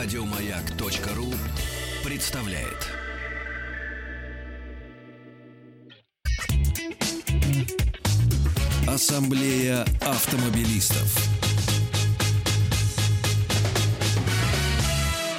[0.00, 1.34] Радиомаяк.ру
[2.08, 2.86] представляет.
[8.86, 11.18] Ассамблея автомобилистов.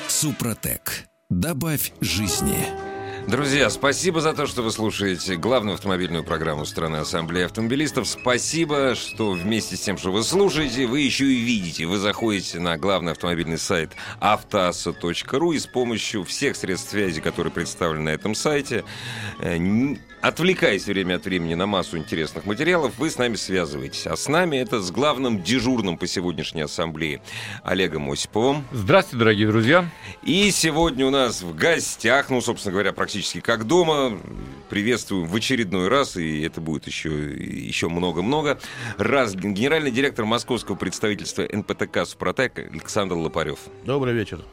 [0.09, 1.05] Супротек.
[1.29, 2.88] Добавь жизни.
[3.29, 8.07] Друзья, спасибо за то, что вы слушаете главную автомобильную программу страны Ассамблеи автомобилистов.
[8.07, 11.85] Спасибо, что вместе с тем, что вы слушаете, вы еще и видите.
[11.85, 18.05] Вы заходите на главный автомобильный сайт автоаса.ру и с помощью всех средств связи, которые представлены
[18.05, 18.83] на этом сайте,
[19.41, 19.59] э,
[20.21, 24.07] отвлекаясь время от времени на массу интересных материалов, вы с нами связываетесь.
[24.07, 27.21] А с нами это с главным дежурным по сегодняшней ассамблее
[27.63, 28.65] Олегом Осиповым.
[28.71, 29.89] Здравствуйте, дорогие друзья.
[30.23, 34.19] И сегодня у нас в гостях, ну, собственно говоря, практически как дома,
[34.69, 38.59] приветствуем в очередной раз, и это будет еще, еще много-много,
[38.97, 43.59] раз генеральный директор московского представительства НПТК «Супротек» Александр Лопарев.
[43.85, 44.43] Добрый вечер.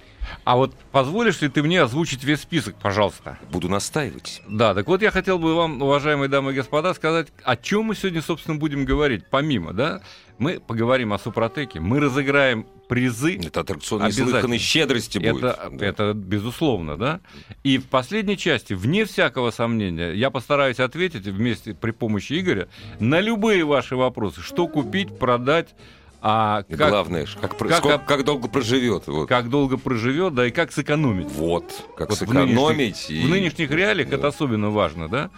[0.44, 3.38] А вот позволишь ли ты мне озвучить весь список, пожалуйста?
[3.50, 4.42] Буду настаивать.
[4.48, 7.94] Да, так вот я хотел бы вам, уважаемые дамы и господа, сказать, о чем мы
[7.94, 9.24] сегодня, собственно, будем говорить.
[9.30, 10.02] Помимо, да,
[10.38, 13.38] мы поговорим о Супротеке, мы разыграем призы.
[13.38, 15.44] Это аттракцион неслыханной щедрости будет.
[15.44, 15.86] Это, да.
[15.86, 17.20] это безусловно, да.
[17.64, 22.68] И в последней части, вне всякого сомнения, я постараюсь ответить вместе при помощи Игоря
[23.00, 24.40] на любые ваши вопросы.
[24.40, 25.74] Что купить, продать,
[26.20, 29.06] а как, Главное, как, как, сколько, как долго проживет.
[29.06, 29.28] Вот.
[29.28, 31.30] Как долго проживет, да, и как сэкономить.
[31.30, 31.64] Вот,
[31.96, 32.56] как вот сэкономить.
[32.56, 33.26] В нынешних, и...
[33.26, 34.16] в нынешних реалиях да.
[34.16, 35.30] это особенно важно, да.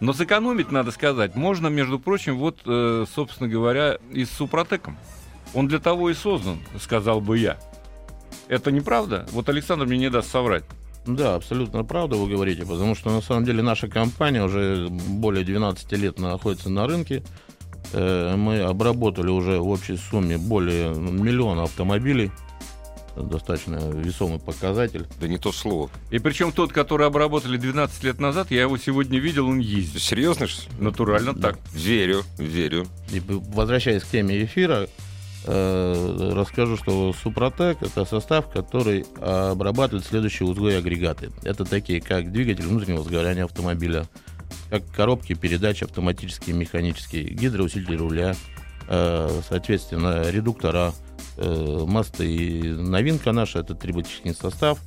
[0.00, 4.96] Но сэкономить, надо сказать, можно, между прочим, вот, э, собственно говоря, и с Супротеком.
[5.54, 7.58] Он для того и создан, сказал бы я.
[8.48, 9.26] Это неправда?
[9.32, 10.64] Вот Александр мне не даст соврать.
[11.06, 15.92] Да, абсолютно правда вы говорите, потому что на самом деле наша компания уже более 12
[15.92, 17.24] лет находится на рынке.
[17.92, 22.30] Э, мы обработали уже в общей сумме более миллиона автомобилей.
[23.16, 25.06] Достаточно весомый показатель.
[25.20, 25.90] Да не то слово.
[26.10, 30.00] И причем тот, который обработали 12 лет назад, я его сегодня видел, он ездит.
[30.00, 30.46] Серьезно?
[30.78, 31.50] Натурально да.
[31.50, 31.58] так.
[31.74, 32.86] Верю, верю.
[33.12, 34.88] И возвращаясь к теме эфира,
[35.44, 41.32] э, расскажу, что Супротек это состав, который обрабатывает следующие узлы и агрегаты.
[41.42, 44.06] Это такие, как двигатель внутреннего сгорания автомобиля,
[44.70, 48.34] как коробки передач автоматические, механические, гидроусилитель руля,
[48.88, 50.92] э, соответственно, редуктора,
[51.36, 52.34] э, мосты.
[52.34, 54.78] И новинка наша– это триботехнический состав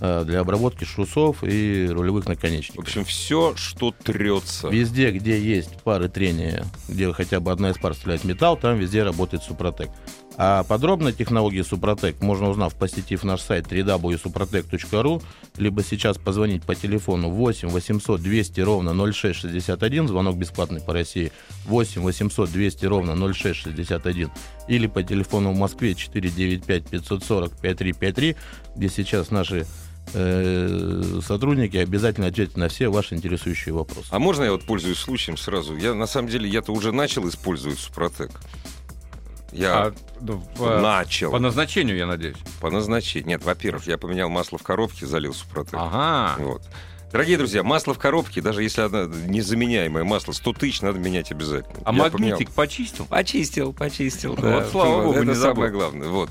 [0.00, 2.84] э, для обработки шрусов и рулевых наконечников.
[2.84, 4.68] В общем, все, что трется.
[4.68, 9.02] Везде, где есть пары трения, где хотя бы одна из пар стреляет металл, там везде
[9.02, 9.90] работает Супротек.
[10.36, 15.22] А подробно технологии Супротек можно узнав, посетив наш сайт www.suprotec.ru,
[15.58, 21.32] либо сейчас позвонить по телефону 8 800 200 ровно 0661, звонок бесплатный по России,
[21.66, 24.30] 8 800 200 ровно 0661,
[24.68, 28.36] или по телефону в Москве 495 540 5353,
[28.76, 29.66] где сейчас наши
[30.14, 34.08] э, сотрудники обязательно ответят на все ваши интересующие вопросы.
[34.10, 35.76] А можно я вот пользуюсь случаем сразу?
[35.76, 38.30] Я на самом деле я-то уже начал использовать Супротек.
[39.52, 41.30] Я а, ну, в, начал.
[41.30, 42.36] По назначению, я надеюсь.
[42.60, 43.28] По назначению.
[43.28, 45.74] Нет, во-первых, я поменял масло в коробке, залил супротек.
[45.74, 46.42] Ага.
[46.42, 46.62] Вот.
[47.12, 51.82] Дорогие друзья, масло в коробке, даже если оно незаменяемое масло, 100 тысяч надо менять обязательно.
[51.84, 52.54] А Я магнитик поменял.
[52.54, 53.04] почистил?
[53.04, 54.34] Почистил, почистил.
[54.34, 54.60] Да.
[54.60, 56.08] Вот, слава богу, Это не самое главное.
[56.08, 56.30] Вот.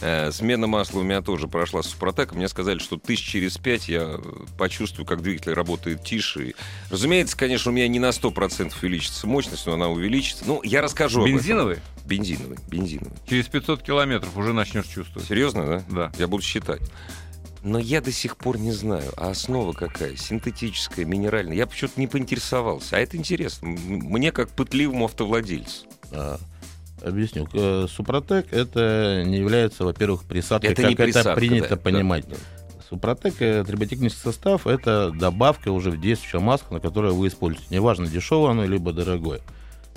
[0.00, 2.38] Э, смена масла у меня тоже прошла с Супротеком.
[2.38, 4.18] Мне сказали, что тысяч через пять я
[4.56, 6.54] почувствую, как двигатель работает тише.
[6.90, 10.44] Разумеется, конечно, у меня не на 100% увеличится мощность, но она увеличится.
[10.46, 11.80] Ну, я расскажу Бензиновый?
[12.06, 13.12] Бензиновый, бензиновый.
[13.28, 15.28] Через 500 километров уже начнешь чувствовать.
[15.28, 15.84] Серьезно, да?
[15.90, 16.12] Да.
[16.18, 16.80] Я буду считать.
[17.62, 20.16] Но я до сих пор не знаю, а основа какая?
[20.16, 21.56] Синтетическая, минеральная?
[21.56, 22.96] Я почему-то не поинтересовался.
[22.96, 23.68] А это интересно.
[23.68, 25.86] Мне как пытливому автовладельцу.
[26.10, 26.38] А,
[27.00, 27.48] объясню.
[27.52, 32.28] Э, Супротек это не является, во-первых, присадкой, это как присадка, это принято да, понимать.
[32.28, 32.82] Да, да.
[32.88, 37.74] Супротек э, триботехнический состав это добавка уже в действующее масло, на которое вы используете.
[37.74, 39.40] Неважно, дешевое оно либо дорогое.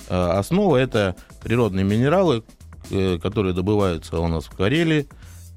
[0.08, 2.44] А, основа это природные минералы,
[2.92, 5.07] э, которые добываются у нас в Карелии,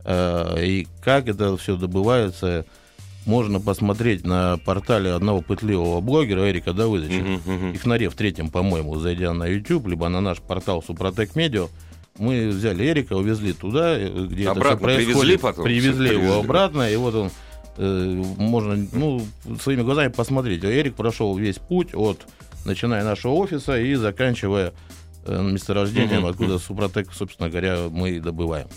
[0.08, 2.64] и как это все добывается,
[3.28, 7.20] можно посмотреть на портале одного пытливого блогера Эрика Давыдовича.
[7.20, 7.76] Uh-huh, uh-huh.
[7.76, 11.66] Ихнаре в третьем, по-моему, зайдя на YouTube, либо на наш портал Супротек Медиа,
[12.18, 15.20] мы взяли Эрика, увезли туда, э, где обратно это все происходит.
[15.20, 15.64] Привезли потом?
[15.64, 16.40] Привезли его привезли.
[16.40, 17.30] обратно, и вот он
[17.76, 19.22] э, можно ну,
[19.60, 20.64] своими глазами посмотреть.
[20.64, 22.26] Эрик прошел весь путь от
[22.64, 24.72] начиная нашего офиса и заканчивая
[25.26, 26.58] э, месторождением, откуда.
[26.58, 28.68] Супротек, собственно говоря, мы добываем.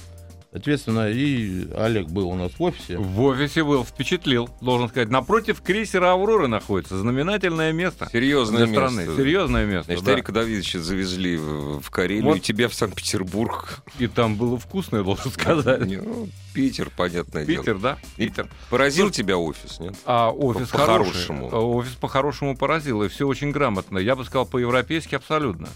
[0.51, 2.98] Соответственно, и Олег был у нас в офисе.
[2.98, 5.07] В офисе был, впечатлил, должен сказать.
[5.09, 8.09] Напротив крейсера «Аврора» находится, знаменательное место.
[8.12, 8.89] Серьезное место.
[8.89, 9.15] страны.
[9.15, 10.13] Серьезное место, Значит, да.
[10.13, 12.38] Эрика Давидовича завезли в, Карелию, Вот.
[12.38, 13.81] и тебя в Санкт-Петербург.
[13.98, 15.86] И там было вкусно, я должен сказать.
[15.86, 17.62] Ну, Питер, понятное дело.
[17.63, 17.98] Питер, да?
[18.18, 18.50] И Питер.
[18.69, 19.95] Поразил тебя офис, нет?
[20.06, 21.12] А офис По- хороший.
[21.27, 21.50] по-хорошему.
[21.77, 24.00] Офис по-хорошему поразил, и все очень грамотно.
[24.00, 25.69] Я бы сказал, по-европейски абсолютно.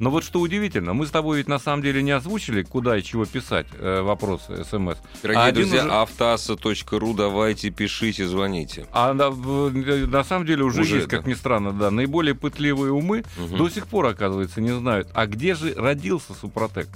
[0.00, 3.02] Но вот что удивительно, мы с тобой ведь на самом деле не озвучили, куда и
[3.02, 4.96] чего писать э, вопросы, смс.
[5.22, 8.86] Дорогие А друзья, уже- автоаса.ру, давайте, пишите, звоните.
[8.92, 9.72] А на, в-
[10.06, 11.16] на самом деле уже, Уже, есть, да.
[11.16, 13.56] как ни странно, да, наиболее пытливые умы Мгм.
[13.56, 16.88] до сих пор, оказывается, не знают, а где же родился Супротек?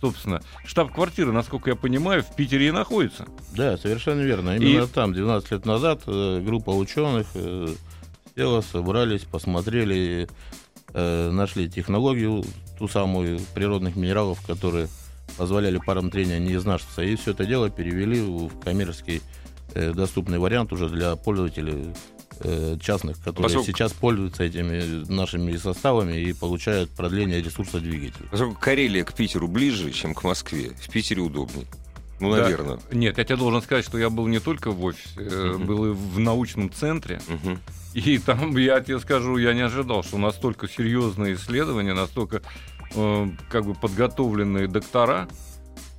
[0.00, 3.26] Собственно, штаб-квартира, насколько я понимаю, в Питере и находится.
[3.52, 4.56] Да, совершенно верно.
[4.56, 7.68] Именно И- там, 12 лет назад, э, группа ученых э,
[8.34, 10.26] села, собрались, посмотрели,
[10.94, 12.44] э, нашли технологию,
[12.78, 14.88] ту самую природных минералов, которые
[15.36, 17.02] позволяли парам трения не изнашиваться.
[17.02, 19.22] И все это дело перевели в коммерческий
[19.74, 21.92] э, доступный вариант уже для пользователей
[22.40, 28.26] э, частных, которые Поскольку- сейчас пользуются этими нашими составами и получают продление ресурса двигателя.
[28.30, 31.66] Поскольку Карелия к Питеру ближе, чем к Москве, в Питере удобнее.
[32.18, 32.42] Ну, Да.
[32.42, 32.78] наверное.
[32.92, 35.66] Нет, я тебе должен сказать, что я был не только в офисе, Мгм.
[35.66, 37.20] был и в научном центре.
[37.28, 37.58] Мгм.
[37.94, 42.42] И там, я тебе скажу, я не ожидал, что настолько серьезные исследования, настолько
[42.94, 45.28] э, как бы подготовленные доктора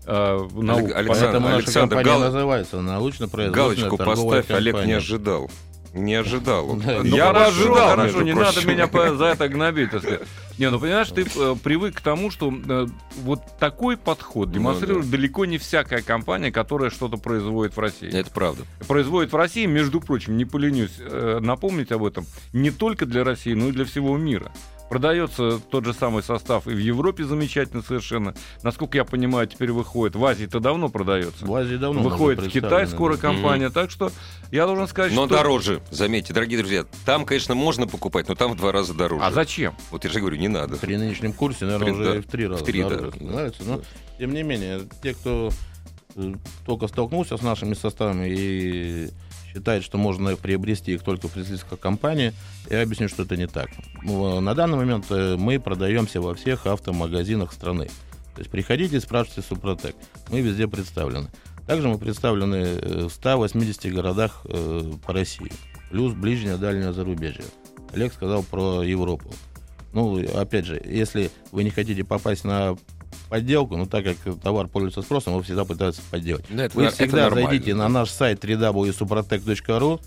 [0.05, 0.91] э, наук.
[0.95, 4.97] Александр, Поэтому наша Александр, компания гал- называется научно-производственная Галочку поставь, Олег не компания.
[4.97, 5.51] ожидал.
[5.93, 6.69] Не ожидал.
[6.69, 6.79] он.
[6.79, 8.55] Да, Ну, Я бы хорошо, ожидал, хорошо, не прочим.
[8.55, 10.21] надо меня по- за это гнобить, так сказать.
[10.57, 12.87] Не, ну понимаешь, ты э, привык к тому, что э,
[13.23, 18.09] вот такой подход Ну, демонстрирует далеко не всякая компания, которая что-то производит в России.
[18.13, 18.63] Это правда.
[18.87, 23.53] Производит в России, между прочим, не поленюсь э, напомнить об этом, не только для России,
[23.53, 24.51] но и для всего мира.
[24.91, 28.35] Продается тот же самый состав и в Европе замечательно совершенно.
[28.61, 30.17] Насколько я понимаю, теперь выходит.
[30.17, 31.45] В Азии-то давно продается.
[31.45, 33.21] В Азии давно Выходит в Китай скоро да.
[33.21, 33.69] компания.
[33.69, 34.11] Так что
[34.51, 35.37] я должен сказать, Но что...
[35.37, 36.83] дороже, заметьте, дорогие друзья.
[37.05, 39.23] Там, конечно, можно покупать, но там в два раза дороже.
[39.23, 39.75] А зачем?
[39.91, 40.75] Вот я же говорю, не надо.
[40.75, 42.89] При нынешнем курсе, наверное, При- уже да, в три раза в три, да.
[42.89, 43.63] дороже становится.
[43.63, 43.81] Но,
[44.19, 45.51] тем не менее, те, кто
[46.65, 49.09] только столкнулся с нашими составами и
[49.53, 52.33] считает, что можно приобрести их только в представительской компании,
[52.69, 53.69] я объясню, что это не так.
[54.03, 57.87] На данный момент э, мы продаемся во всех автомагазинах страны.
[58.33, 59.95] То есть приходите, спрашивайте Супротек.
[60.29, 61.29] Мы везде представлены.
[61.67, 65.51] Также мы представлены э, в 180 городах э, по России.
[65.89, 67.45] Плюс ближнее, дальнее зарубежье.
[67.93, 69.33] Олег сказал про Европу.
[69.93, 72.77] Ну, опять же, если вы не хотите попасть на
[73.29, 76.45] подделку, ну, так как товар пользуется спросом, его всегда пытаются подделать.
[76.49, 80.01] Да, это Вы это всегда нормально, зайдите на наш сайт www.suprotec.ru,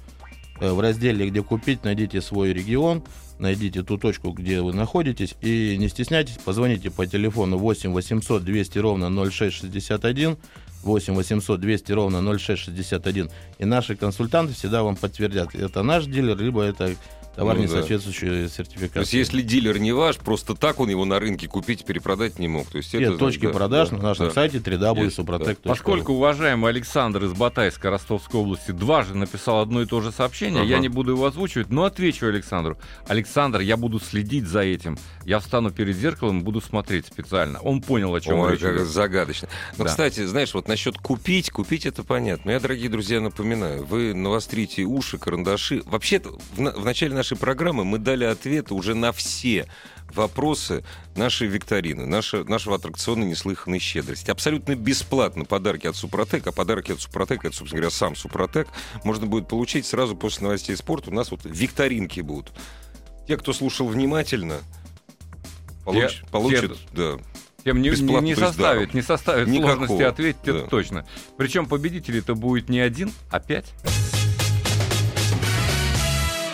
[0.60, 3.02] э, в разделе «Где купить» найдите свой регион,
[3.38, 8.78] найдите ту точку, где вы находитесь, и не стесняйтесь, позвоните по телефону 8 800 200
[8.78, 10.36] ровно 0661,
[10.82, 16.62] 8 800 200 ровно 0661, и наши консультанты всегда вам подтвердят, это наш дилер, либо
[16.62, 16.94] это
[17.34, 17.74] товар, Ну не да.
[17.74, 18.98] соответствующий То сертификации.
[19.00, 22.48] есть, если дилер не ваш, просто так он его на рынке купить и перепродать не
[22.48, 22.66] мог.
[22.68, 24.32] То есть, Все это, точки да, продаж да, на нашем да.
[24.32, 25.56] сайте www.suprotec.ru.
[25.64, 30.70] Поскольку уважаемый Александр из Батайска Ростовской области дважды написал одно и то же сообщение, Ага.
[30.70, 32.76] я не буду его озвучивать, но отвечу Александру.
[33.08, 34.98] Александр, я буду следить за этим.
[35.24, 37.58] Я встану перед зеркалом и буду смотреть специально.
[37.60, 38.86] Он понял, о чем Ой, речь как идет.
[38.88, 39.48] загадочно.
[39.78, 39.90] Но, Да.
[39.90, 42.50] кстати, знаешь, вот насчет купить, купить это понятно.
[42.50, 45.82] Я, дорогие друзья, напоминаю, вы навострите уши, карандаши.
[45.86, 49.66] Вообще-то, в, в начале нашей программы мы дали ответы уже на все
[50.14, 50.84] вопросы
[51.16, 54.30] нашей викторины, наша, нашего аттракциона «Неслыханной щедрости».
[54.30, 58.68] Абсолютно бесплатно подарки от Супротек, а подарки от Супротека, это, собственно говоря, сам Супротек,
[59.02, 61.10] можно будет получить сразу после новостей спорта.
[61.10, 62.52] У нас вот викторинки будут.
[63.26, 64.58] Те, кто слушал внимательно,
[65.84, 67.18] получ- Те- получат, те- да,
[67.64, 68.94] Тем не, не- составит, даром.
[68.94, 70.52] не составит Никакого, сложности ответить, да.
[70.58, 71.06] это точно.
[71.38, 73.72] Причем победителей-то будет не один, а пять.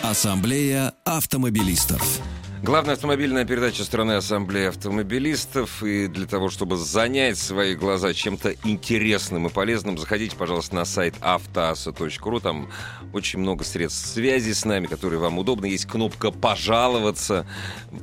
[0.03, 2.21] Ассамблея автомобилистов.
[2.63, 5.83] Главная автомобильная передача страны Ассамблеи автомобилистов.
[5.83, 11.13] И для того, чтобы занять свои глаза чем-то интересным и полезным, заходите, пожалуйста, на сайт
[11.21, 12.39] автоаса.ру.
[12.39, 12.71] Там
[13.13, 15.67] очень много средств связи с нами, которые вам удобны.
[15.67, 17.45] Есть кнопка «Пожаловаться».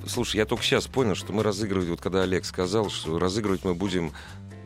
[0.06, 3.74] Слушай, я только сейчас понял, что мы разыгрывать, вот когда Олег сказал, что разыгрывать мы
[3.74, 4.12] будем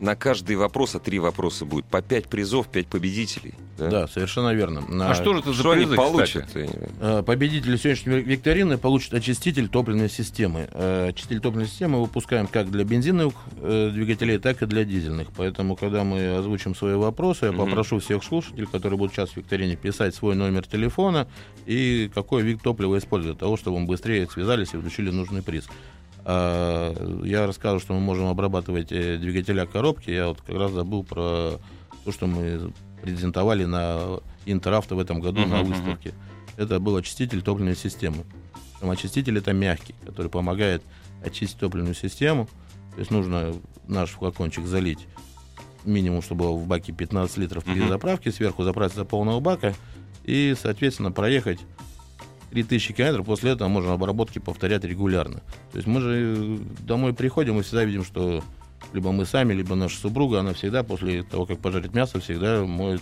[0.03, 3.53] на каждый вопрос, а три вопроса будет, по пять призов, пять победителей.
[3.77, 3.89] Да?
[3.89, 4.81] Да, совершенно верно.
[4.81, 6.45] На- А что же это за Что они призы, получат?
[6.45, 6.65] кстати?
[6.65, 6.91] не понимаю.
[6.99, 10.67] Э, Победители сегодняшней вик- викторины получат очиститель топливной системы.
[10.71, 15.29] Э, Очиститель топливной системы выпускаем как для бензиновых э, двигателей, так и для дизельных.
[15.37, 19.77] Поэтому, когда мы озвучим свои вопросы, я попрошу всех слушателей, которые будут сейчас в викторине,
[19.77, 21.27] писать свой номер телефона
[21.65, 25.65] и какой вид топлива использовать, для того, чтобы мы быстрее связались и получили нужный приз.
[26.25, 30.09] А, я рассказывал, что мы можем обрабатывать э, двигателя коробки.
[30.09, 31.59] Я вот как раз забыл про
[32.05, 36.09] то, что мы презентовали на Интеравто в этом году uh-huh, на выставке.
[36.09, 36.63] Uh-huh.
[36.63, 38.25] Это был очиститель топливной системы.
[38.81, 40.83] Очиститель это мягкий, который помогает
[41.25, 42.47] очистить топливную систему.
[42.93, 43.53] То есть нужно
[43.87, 45.07] наш флакончик залить
[45.85, 48.31] минимум, чтобы было в баке 15 литров при uh-huh.
[48.31, 49.73] сверху заправить до полного бака
[50.23, 51.59] и, соответственно, проехать
[52.53, 55.41] 3000 километров, после этого можно обработки повторять регулярно.
[55.71, 58.43] То есть мы же домой приходим и всегда видим, что
[58.93, 63.01] либо мы сами, либо наша супруга, она всегда после того, как пожарит мясо, всегда моет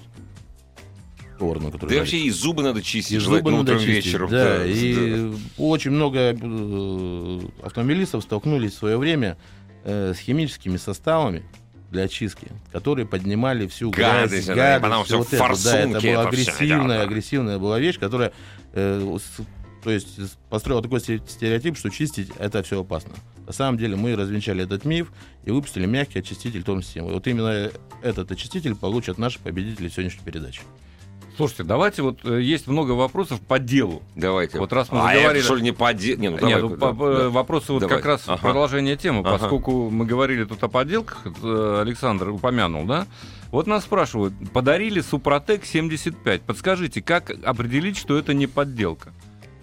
[1.41, 1.72] сторону.
[1.72, 4.29] Да вообще и зубы надо чистить, и зубы надо чистить, вечером.
[4.29, 5.38] Да, да, и да.
[5.58, 9.38] очень много э, автомобилистов столкнулись в свое время
[9.84, 11.43] э, с химическими составами,
[11.91, 16.27] для очистки, которые поднимали всю гадость, гадость, гадость потом все вот это, да, это была
[16.27, 17.03] агрессивная, да.
[17.03, 18.31] агрессивная была вещь, которая,
[18.74, 19.41] э, с,
[19.83, 23.12] то есть построила такой стереотип, что чистить это все опасно.
[23.45, 25.12] На самом деле мы развенчали этот миф
[25.43, 27.13] и выпустили мягкий очиститель тон системы.
[27.13, 27.69] Вот именно
[28.01, 30.62] этот очиститель получат наши победители сегодняшней передачи.
[31.38, 34.01] Слушайте, давайте вот э, есть много вопросов по делу.
[34.15, 34.59] Давайте.
[34.59, 35.39] Вот раз мы а заговорили...
[35.39, 36.19] это, что ли, не по делу?
[36.19, 37.29] Не, ну, давай, Нет, ну, да, по, да.
[37.29, 37.97] вопросы вот давай.
[37.97, 38.38] как раз ага.
[38.41, 39.38] продолжение темы, ага.
[39.38, 43.07] поскольку мы говорили тут о подделках, э, Александр упомянул, да?
[43.51, 46.41] Вот нас спрашивают, подарили Супротек 75.
[46.41, 49.13] Подскажите, как определить, что это не подделка?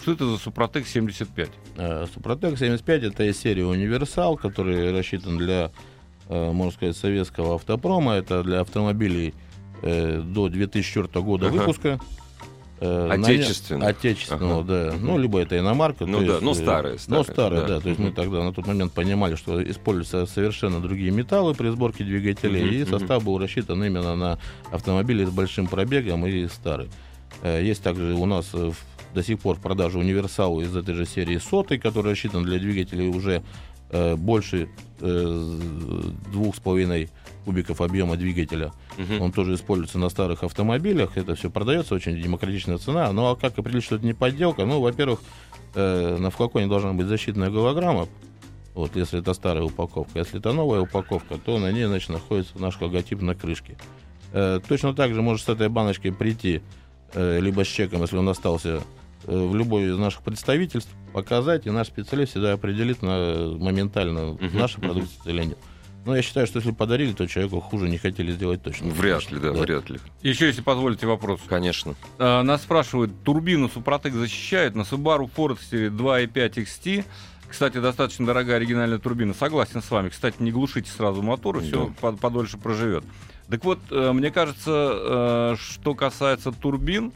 [0.01, 1.51] Что это за Супротек 75?
[1.77, 5.71] Э, Супротек 75 это из серии Универсал, который рассчитан для,
[6.29, 8.15] можно сказать, советского автопрома.
[8.15, 9.35] Это для автомобилей
[9.83, 11.57] э, до 2004 года ага.
[11.57, 12.01] выпуска.
[12.81, 13.83] Э, Отечественного.
[13.83, 14.91] На, отечественного, ага.
[14.93, 14.97] да.
[15.01, 16.07] Ну, либо это иномарка.
[16.07, 16.97] Ну, да, есть, ну, старая.
[17.09, 17.67] Ну, старая, да.
[17.67, 17.81] да.
[17.81, 22.05] То есть мы тогда на тот момент понимали, что используются совершенно другие металлы при сборке
[22.05, 23.25] двигателей, uh-huh, и состав uh-huh.
[23.25, 24.39] был рассчитан именно на
[24.71, 26.89] автомобили с большим пробегом и старый.
[27.43, 28.55] Э, есть также у нас
[29.15, 33.09] до сих пор в продаже универсал из этой же серии сотый, который рассчитан для двигателей
[33.09, 33.43] уже
[33.91, 34.69] э, больше
[35.01, 35.59] э,
[36.33, 37.11] двух с половиной
[37.45, 38.73] кубиков объема двигателя.
[38.99, 39.25] Угу.
[39.25, 41.17] Он тоже используется на старых автомобилях.
[41.17, 43.13] Это все продается, очень демократичная цена.
[43.13, 44.65] Ну а как определить, что это не подделка?
[44.65, 45.21] Ну, во-первых,
[45.75, 48.09] э, на флаконе должна быть защитная голограмма.
[48.75, 50.21] Вот, если это старая упаковка.
[50.21, 53.77] Если это новая упаковка, то на ней, значит, находится наш логотип на крышке.
[54.33, 56.63] Э, точно так же может с этой баночкой прийти
[57.15, 58.83] э, либо с чеком, если он остался
[59.27, 64.57] э, в любой из наших представительств, показать, и наш специалист всегда определит на, моментально, uh-huh,
[64.57, 65.31] наша продукция uh-huh.
[65.31, 65.59] или нет.
[66.09, 68.89] Но я считаю, что если подарили, то человеку хуже не хотели сделать точно.
[68.89, 69.61] Вряд ли, да, да.
[69.61, 70.01] вряд ли.
[70.23, 71.39] Еще, если позволите вопрос.
[71.47, 71.97] Конечно.
[72.19, 77.05] А, нас спрашивают, турбину Супротек защищает на Subaru Forester 2.5 XT.
[77.47, 79.35] Кстати, достаточно дорогая оригинальная турбина.
[79.35, 80.09] Согласен с вами.
[80.09, 82.13] Кстати, не глушите сразу мотор, и все да.
[82.13, 83.05] подольше проживет.
[83.51, 87.13] Так вот, э, мне кажется, э, что касается турбин,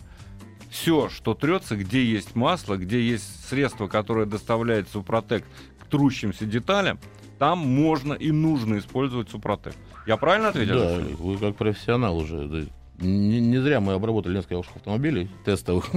[0.70, 5.46] все, что трется, где есть масло, где есть средство, которое доставляет Супротек
[5.80, 6.98] к трущимся деталям,
[7.42, 9.74] там можно и нужно использовать Супротек.
[10.06, 10.78] Я правильно ответил?
[10.78, 12.68] Да, вы как профессионал уже.
[13.00, 15.90] Не, не зря мы обработали несколько автомобилей тестовых.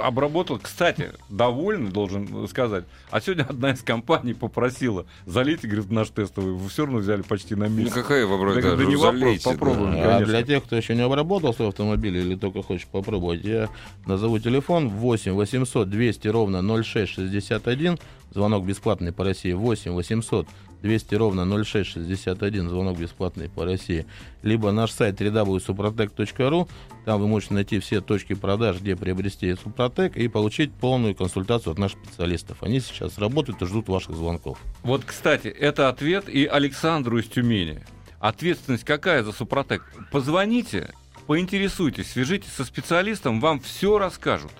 [0.00, 0.60] Обработал.
[0.62, 2.84] Кстати, довольный, должен сказать.
[3.10, 6.52] А сегодня одна из компаний попросила залить, говорит, наш тестовый.
[6.52, 7.92] Вы все равно взяли почти на месяц.
[7.92, 8.54] Ну какая вопрос?
[8.62, 10.18] Да, да не вопрос, попробуем, да.
[10.18, 13.68] А для тех, кто еще не обработал свой автомобиль или только хочет попробовать, я
[14.06, 17.98] назову телефон 8 800 200 ровно 0661.
[18.32, 20.46] Звонок бесплатный по России 8 800
[20.82, 24.06] 200 ровно 0661, звонок бесплатный по России,
[24.42, 26.68] либо наш сайт www.suprotec.ru,
[27.04, 31.78] там вы можете найти все точки продаж, где приобрести Супротек и получить полную консультацию от
[31.78, 32.62] наших специалистов.
[32.62, 34.58] Они сейчас работают и ждут ваших звонков.
[34.82, 37.82] Вот, кстати, это ответ и Александру из Тюмени.
[38.18, 39.82] Ответственность какая за Супротек?
[40.10, 40.92] Позвоните,
[41.26, 44.52] поинтересуйтесь, свяжитесь со специалистом, вам все расскажут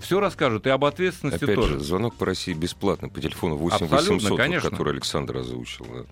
[0.00, 1.78] все расскажут и об ответственности Опять тоже.
[1.78, 4.70] Же, звонок по России бесплатно по телефону 8 800, конечно.
[4.70, 5.86] который Александр озвучил.
[5.92, 6.04] Да.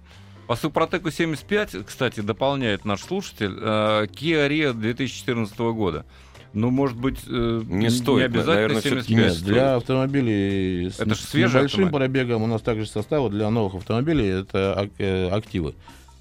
[0.46, 6.06] По Супротеку 75, кстати, дополняет наш слушатель, э, Kia Rio 2014 года.
[6.52, 9.16] Ну, может быть, э, не, стоит, не обязательно наверное, 75.
[9.16, 9.46] Нет, стоит.
[9.46, 11.90] для автомобилей с, это с небольшим автомобиль.
[11.90, 15.74] пробегом у нас также состава для новых автомобилей это э, активы.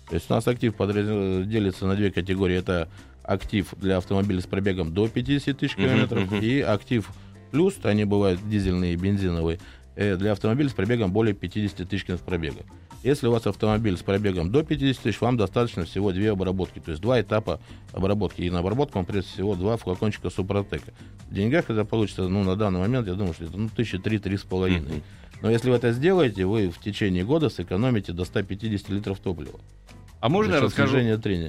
[0.10, 2.58] То есть у нас актив делится на две категории.
[2.58, 2.90] Это
[3.24, 6.46] актив для автомобиля с пробегом до 50 тысяч километров uh-huh, uh-huh.
[6.46, 7.10] и актив
[7.56, 9.60] плюс, они бывают дизельные и бензиновые,
[9.96, 12.64] э, для автомобиля с пробегом более 50 тысяч км пробега.
[13.02, 16.92] Если у вас автомобиль с пробегом до 50 тысяч, вам достаточно всего две обработки, то
[16.92, 17.62] есть два этапа
[17.94, 18.42] обработки.
[18.42, 20.92] И на обработку вам придется всего два флакончика Супротека.
[21.30, 24.36] В деньгах это получится, ну, на данный момент, я думаю, что это ну, тысячи три-три
[24.36, 25.02] с половиной.
[25.42, 29.62] Но если вы это сделаете, вы в течение года сэкономите до 150 литров топлива.
[30.20, 30.98] А можно я расскажу?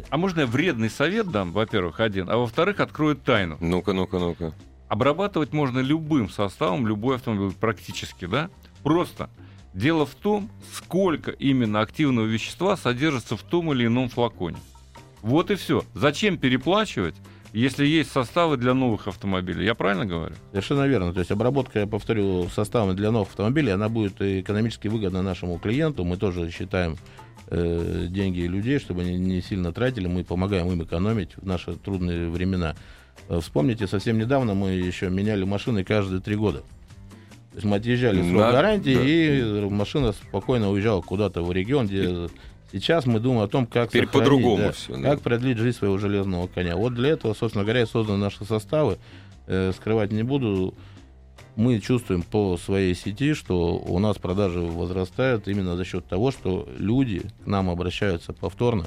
[0.09, 3.57] А можно я вредный совет дам, во-первых, один, а во-вторых, открою тайну.
[3.59, 4.55] Ну-ка, ну-ка, ну-ка.
[4.89, 8.51] Обрабатывать можно любым составом, любой автомобиль практически, да?
[8.83, 9.31] Просто
[9.77, 14.57] Дело в том, сколько именно активного вещества содержится в том или ином флаконе.
[15.21, 15.85] Вот и все.
[15.93, 17.15] Зачем переплачивать,
[17.53, 19.67] если есть составы для новых автомобилей?
[19.67, 20.35] Я правильно говорю?
[20.53, 21.13] Совершенно верно.
[21.13, 26.05] То есть обработка, я повторю, составами для новых автомобилей, она будет экономически выгодна нашему клиенту.
[26.05, 26.97] Мы тоже считаем
[27.49, 30.07] э, деньги людей, чтобы они не сильно тратили.
[30.07, 32.77] Мы помогаем им экономить в наши трудные времена.
[33.29, 36.61] Э, вспомните, совсем недавно мы еще меняли машины каждые три года.
[37.51, 38.53] То есть мы отъезжали срок На...
[38.53, 39.03] гарантии, да.
[39.03, 42.29] и машина спокойно уезжала куда-то в регион, где
[42.71, 45.11] сейчас мы думаем о том, как Теперь по-другому да, все, да.
[45.11, 46.77] как продлить жизнь своего железного коня.
[46.77, 48.99] Вот для этого, собственно говоря, и созданы наши составы.
[49.47, 50.75] Э, скрывать не буду.
[51.55, 56.69] Мы чувствуем по своей сети, что у нас продажи возрастают именно за счет того, что
[56.77, 58.85] люди к нам обращаются повторно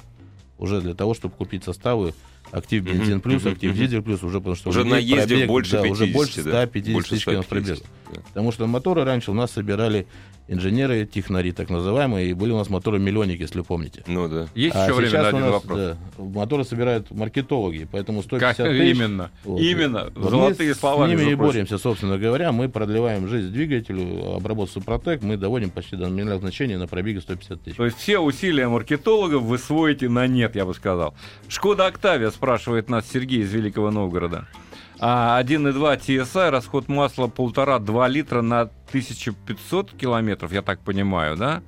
[0.60, 2.14] уже для того, чтобы купить составы
[2.52, 5.92] актив бензин плюс, актив дизель плюс, уже потому что уже наездив пробег, больше да, 50,
[5.92, 7.78] уже больше 150 да, тысяч километров пробега.
[8.14, 8.22] Да.
[8.30, 10.08] Потому что моторы раньше у нас собирали
[10.50, 14.04] инженеры, технари, так называемые, и были у нас моторы-миллионники, если помните.
[14.08, 14.48] Ну да.
[14.56, 15.78] Есть а еще время на один нас, вопрос.
[15.78, 18.96] Да, моторы собирают маркетологи, поэтому 150 как тысяч...
[18.98, 19.62] Именно, вот.
[19.62, 21.06] именно, вот золотые мы слова.
[21.06, 25.96] с ними и боремся, собственно говоря, мы продлеваем жизнь двигателю, обработку Супротек, мы доводим почти
[25.96, 27.78] до номинального значения на пробеге 150 тысяч.
[27.78, 31.14] То есть все усилия маркетологов вы своите на нет, я бы сказал.
[31.48, 34.48] Шкода Октавия, спрашивает нас Сергей из Великого Новгорода.
[35.00, 41.62] 1,2 TSI, расход масла 1,5-2 литра на 1500 километров, я так понимаю, да?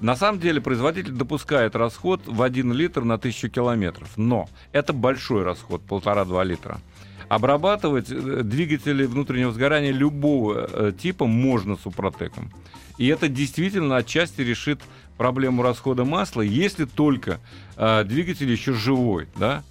[0.00, 5.44] На самом деле производитель допускает расход в 1 литр на 1000 километров, но это большой
[5.44, 6.80] расход, 1,5-2 литра.
[7.28, 12.50] Обрабатывать э, двигатели внутреннего сгорания любого э, типа можно супротеком.
[12.98, 14.80] И это действительно отчасти решит
[15.16, 17.38] проблему расхода масла, если только
[17.76, 19.62] э, двигатель еще живой, да?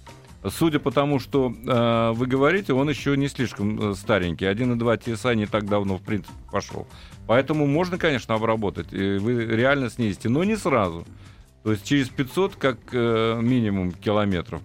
[0.48, 4.46] Судя по тому, что э, вы говорите, он еще не слишком э, старенький.
[4.46, 6.86] 1.2 TSI не так давно, в принципе, пошел.
[7.26, 8.92] Поэтому можно, конечно, обработать.
[8.92, 11.06] И вы реально снизите, но не сразу.
[11.62, 14.62] То есть через 500 как э, минимум километров.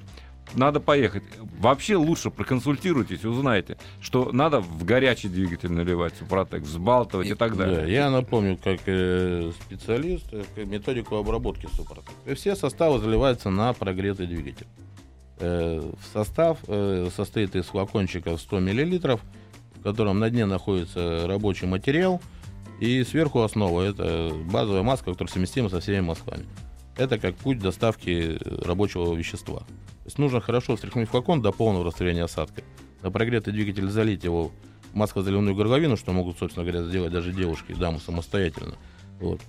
[0.54, 1.24] Надо поехать.
[1.60, 7.58] Вообще лучше проконсультируйтесь, узнайте, что надо в горячий двигатель наливать Супротек, взбалтывать и, и так
[7.58, 7.82] далее.
[7.82, 12.14] Да, я напомню, как э, специалист, э, методику обработки Супротек.
[12.36, 14.68] Все составы заливаются на прогретый двигатель.
[15.38, 19.18] Э, в состав э, состоит из флакончика 100 мл,
[19.76, 22.22] в котором на дне находится рабочий материал,
[22.80, 23.82] и сверху основа.
[23.82, 26.46] Это базовая маска, которая совместима со всеми масками.
[26.98, 29.60] Это как путь доставки рабочего вещества.
[29.60, 32.64] То есть нужно хорошо встряхнуть флакон до полного растворения осадка.
[33.02, 34.52] На прогретый двигатель залить его
[34.92, 38.76] в маскозаливную горловину, что могут, собственно говоря, сделать даже девушки, дамы самостоятельно.
[39.20, 39.42] Вот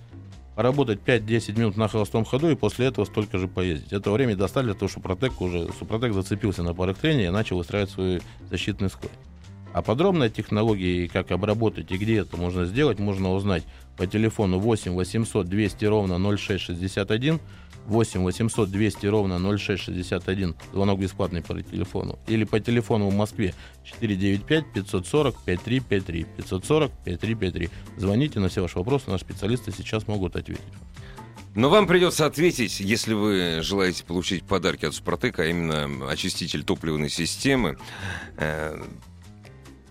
[0.56, 3.92] поработать 5-10 минут на холостом ходу и после этого столько же поездить.
[3.92, 7.58] Этого времени достаточно для того, чтобы Протек уже Супротек зацепился на парах трения и начал
[7.58, 9.12] выстраивать свой защитный слой.
[9.74, 13.64] А подробная технология и как обработать и где это можно сделать, можно узнать
[13.96, 17.40] по телефону 8 800 200 ровно 0661
[17.86, 23.54] 8 800 200 ровно 0661, звонок бесплатный по телефону, или по телефону в Москве
[23.84, 27.70] 495 540 5353, 540 5353.
[27.96, 30.64] Звоните на все ваши вопросы, наши специалисты сейчас могут ответить.
[31.54, 37.08] Но вам придется ответить, если вы желаете получить подарки от Супротека, а именно очиститель топливной
[37.08, 37.78] системы.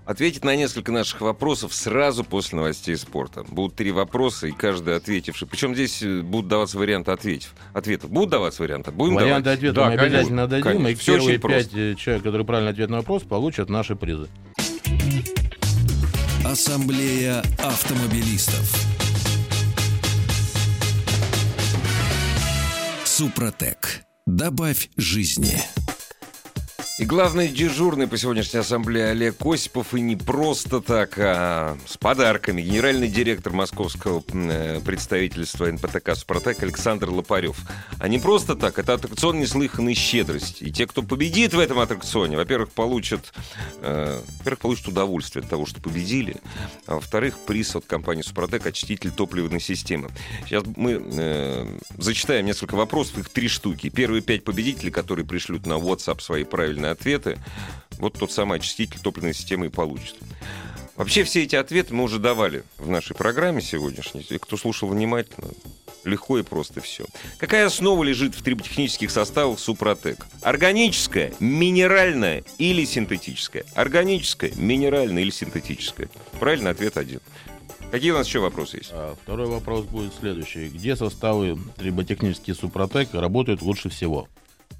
[0.05, 3.43] Ответить на несколько наших вопросов сразу после новостей спорта.
[3.47, 5.47] Будут три вопроса, и каждый ответивший.
[5.47, 7.55] Причем здесь э, будут даваться варианты ответов.
[7.73, 8.11] ответов.
[8.11, 8.91] Будут даваться варианты?
[8.91, 9.57] Будем Варианты давать?
[9.57, 10.63] ответа да, мы конечно, обязательно дадим.
[10.63, 10.87] Конечно.
[10.89, 11.79] И Все первые пять просто.
[11.79, 14.27] Э, человек, которые правильно ответят на вопрос, получат наши призы.
[16.45, 18.85] Ассамблея автомобилистов.
[23.05, 24.03] Супротек.
[24.27, 25.63] Добавь жизни.
[26.97, 32.61] И главный дежурный по сегодняшней ассамблее Олег Осипов, и не просто так, а с подарками.
[32.61, 37.57] Генеральный директор московского э, представительства НПТК «Супротек» Александр Лопарев.
[37.99, 40.63] А не просто так, это аттракцион неслыханной щедрости.
[40.63, 43.33] И те, кто победит в этом аттракционе, во-первых, получат,
[43.81, 46.37] э, во-первых, получат удовольствие от того, что победили,
[46.85, 50.11] а во-вторых, приз от компании «Супротек» очиститель топливной системы.
[50.45, 53.89] Сейчас мы э, зачитаем несколько вопросов, их три штуки.
[53.89, 57.37] Первые пять победителей, которые пришлют на WhatsApp свои правильные правильные ответы,
[57.97, 60.15] вот тот самый очиститель топливной системы и получит.
[60.95, 64.25] Вообще все эти ответы мы уже давали в нашей программе сегодняшней.
[64.29, 65.49] И кто слушал внимательно,
[66.05, 67.05] легко и просто все.
[67.37, 70.25] Какая основа лежит в триботехнических составах Супротек?
[70.41, 73.65] Органическая, минеральная или синтетическая?
[73.75, 76.07] Органическая, минеральная или синтетическая?
[76.39, 77.19] Правильный ответ один.
[77.91, 78.89] Какие у нас еще вопросы есть?
[78.93, 80.69] А, второй вопрос будет следующий.
[80.69, 84.29] Где составы триботехнических Супротек работают лучше всего?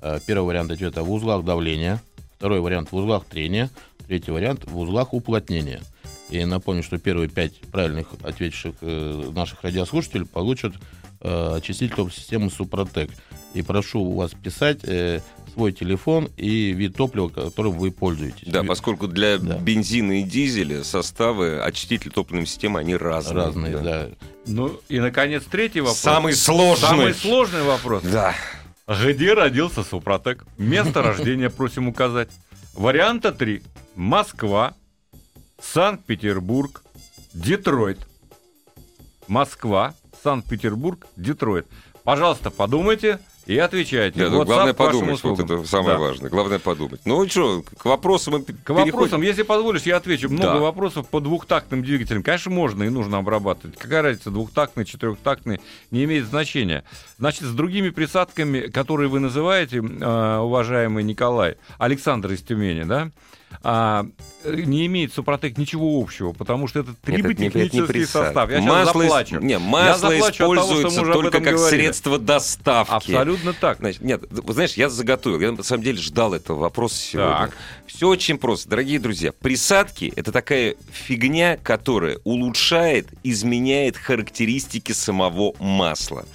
[0.02, 2.02] Э, первый вариант ответа в узлах давления,
[2.38, 3.70] второй вариант в узлах трения,
[4.08, 5.82] третий вариант в узлах уплотнения.
[6.30, 10.74] И напомню, что первые пять правильных ответивших э, наших радиослушателей получат
[11.22, 13.10] э, очиститель топ-системы Супротек.
[13.54, 14.82] И прошу у вас писать
[15.56, 18.48] свой телефон и вид топлива, которым вы пользуетесь.
[18.48, 19.58] Да, поскольку для да.
[19.58, 23.46] бензина и дизеля составы очистителей топливной системы, они разные.
[23.46, 23.82] Разные, да.
[23.82, 24.10] да.
[24.46, 25.98] Ну и, наконец, третий вопрос.
[25.98, 26.88] Самый сложный.
[26.88, 28.04] Самый сложный вопрос.
[28.04, 28.36] Да.
[28.88, 30.46] Где родился Супротек?
[30.58, 32.30] Место рождения просим указать.
[32.74, 33.64] Варианта 3.
[33.96, 34.74] Москва,
[35.60, 36.84] Санкт-Петербург,
[37.34, 38.00] Детройт.
[39.28, 41.66] Москва, Санкт-Петербург, Детройт.
[42.04, 44.20] Пожалуйста, подумайте, и отвечайте.
[44.20, 46.00] Да, ну, главное подумать, вот это самое да.
[46.00, 46.30] важное.
[46.30, 47.02] Главное подумать.
[47.06, 48.92] Ну что, к вопросам К переходим.
[48.92, 50.30] вопросам, если позволишь, я отвечу.
[50.30, 50.60] Много да.
[50.60, 52.24] вопросов по двухтактным двигателям.
[52.24, 53.78] Конечно, можно и нужно обрабатывать.
[53.78, 56.84] Какая разница, двухтактный, четырехтактный, не имеет значения.
[57.20, 63.12] Значит, с другими присадками, которые вы называете, э, уважаемый Николай, Александр из Тюмени, да,
[63.64, 64.06] а,
[64.46, 68.50] не имеет Супротек ничего общего, потому что это триботехнический не, состав.
[68.50, 69.40] Я масло, заплачу.
[69.40, 71.82] Не, масло я используется того, только как говорили.
[71.82, 73.12] средство доставки.
[73.12, 73.80] Абсолютно так.
[73.80, 75.40] Значит, нет, знаешь, я заготовил.
[75.40, 77.38] Я на самом деле ждал этого вопроса сегодня.
[77.38, 77.52] Так.
[77.88, 78.70] Все очень просто.
[78.70, 86.26] Дорогие друзья, присадки— это такая фигня, которая улучшает, изменяет характеристики самого масла.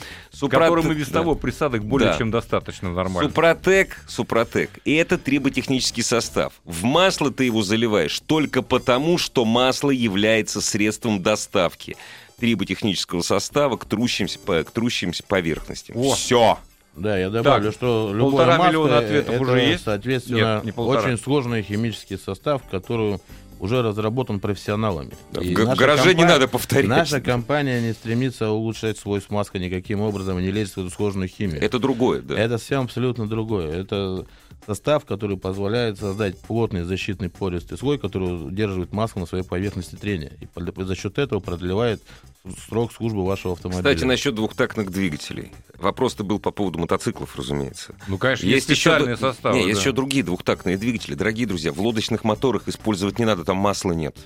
[0.40, 2.18] Супротек, которым и без того присадок более да.
[2.18, 3.28] чем достаточно нормально.
[3.28, 4.70] Супротек, Супротек.
[4.86, 6.54] И это триботехнический состав.
[6.64, 11.96] В масло ты его заливаешь только потому, что масло является средством доставки
[12.38, 15.98] триботехнического состава к трущимся, к трущимся поверхностям.
[15.98, 16.14] О.
[16.14, 16.58] Все.
[16.96, 19.84] Да, я добавлю, так, что любое масло ответов это, уже есть.
[19.84, 23.20] соответственно, Нет, очень сложный химический состав, который
[23.60, 25.12] уже разработан профессионалами.
[25.32, 26.88] Да, в гараже не надо повторять.
[26.88, 31.28] Наша компания не стремится улучшать свой смазка никаким образом и не лезет в эту сложную
[31.28, 31.62] химию.
[31.62, 32.38] Это другое, да?
[32.38, 33.70] Это все абсолютно другое.
[33.70, 34.26] Это
[34.70, 40.32] состав, который позволяет создать плотный защитный пористый слой, который удерживает масло на своей поверхности трения.
[40.40, 42.00] И за счет этого продлевает
[42.68, 43.82] срок службы вашего автомобиля.
[43.82, 45.52] Кстати, насчет двухтактных двигателей.
[45.76, 47.94] Вопрос-то был по поводу мотоциклов, разумеется.
[48.06, 49.56] Ну, конечно, есть, есть специальные еще, составы.
[49.56, 49.68] Не, да.
[49.70, 51.14] есть еще другие двухтактные двигатели.
[51.14, 54.16] Дорогие друзья, в лодочных моторах использовать не надо, там масла нет.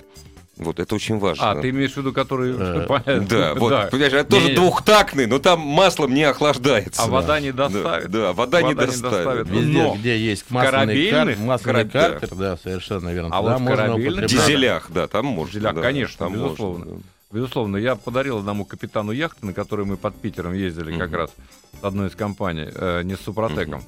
[0.57, 1.51] Вот это очень важно.
[1.51, 2.53] А, ты имеешь в виду, который...
[2.53, 7.01] Да, вот, понимаешь, это тоже двухтактный, но там маслом не охлаждается.
[7.01, 8.09] А вода не доставит.
[8.09, 9.49] Да, вода не доставит.
[9.49, 11.09] Везде, где есть масляный
[11.59, 13.35] картер, да, совершенно верно.
[13.35, 14.25] А вот в корабельных...
[14.27, 15.59] Дизелях, да, там можно.
[15.59, 17.01] Дизелях, конечно, безусловно.
[17.31, 21.31] Безусловно, я подарил одному капитану яхты, на которой мы под Питером ездили как раз
[21.81, 23.83] с одной из компаний, э, не с Супротеком,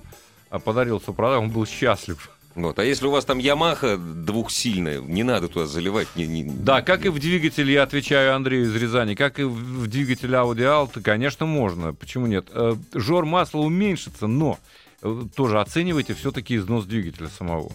[0.50, 2.30] а подарил Супротек, он был счастлив.
[2.58, 2.80] Вот.
[2.80, 6.08] А если у вас там Ямаха двухсильная, не надо туда заливать.
[6.16, 6.44] Не, не...
[6.44, 10.64] Да, как и в двигателе, я отвечаю Андрею из Рязани, как и в двигателе Audi
[10.64, 11.94] Alta, конечно, можно.
[11.94, 12.48] Почему нет?
[12.52, 14.58] Э, жор масла уменьшится, но
[15.04, 17.72] э, тоже оценивайте все-таки износ двигателя самого.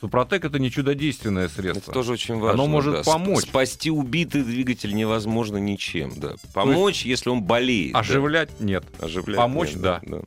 [0.00, 1.78] Супротек это не чудодейственное средство.
[1.78, 2.64] Это тоже очень важно.
[2.64, 3.02] Оно может да.
[3.04, 3.44] помочь.
[3.44, 6.12] Спасти убитый двигатель невозможно ничем.
[6.16, 6.34] Да.
[6.52, 7.94] Помочь, есть, если он болеет.
[7.94, 8.64] Оживлять да.
[8.64, 8.84] нет.
[8.98, 10.00] Оживлять помочь нет, да.
[10.04, 10.18] да.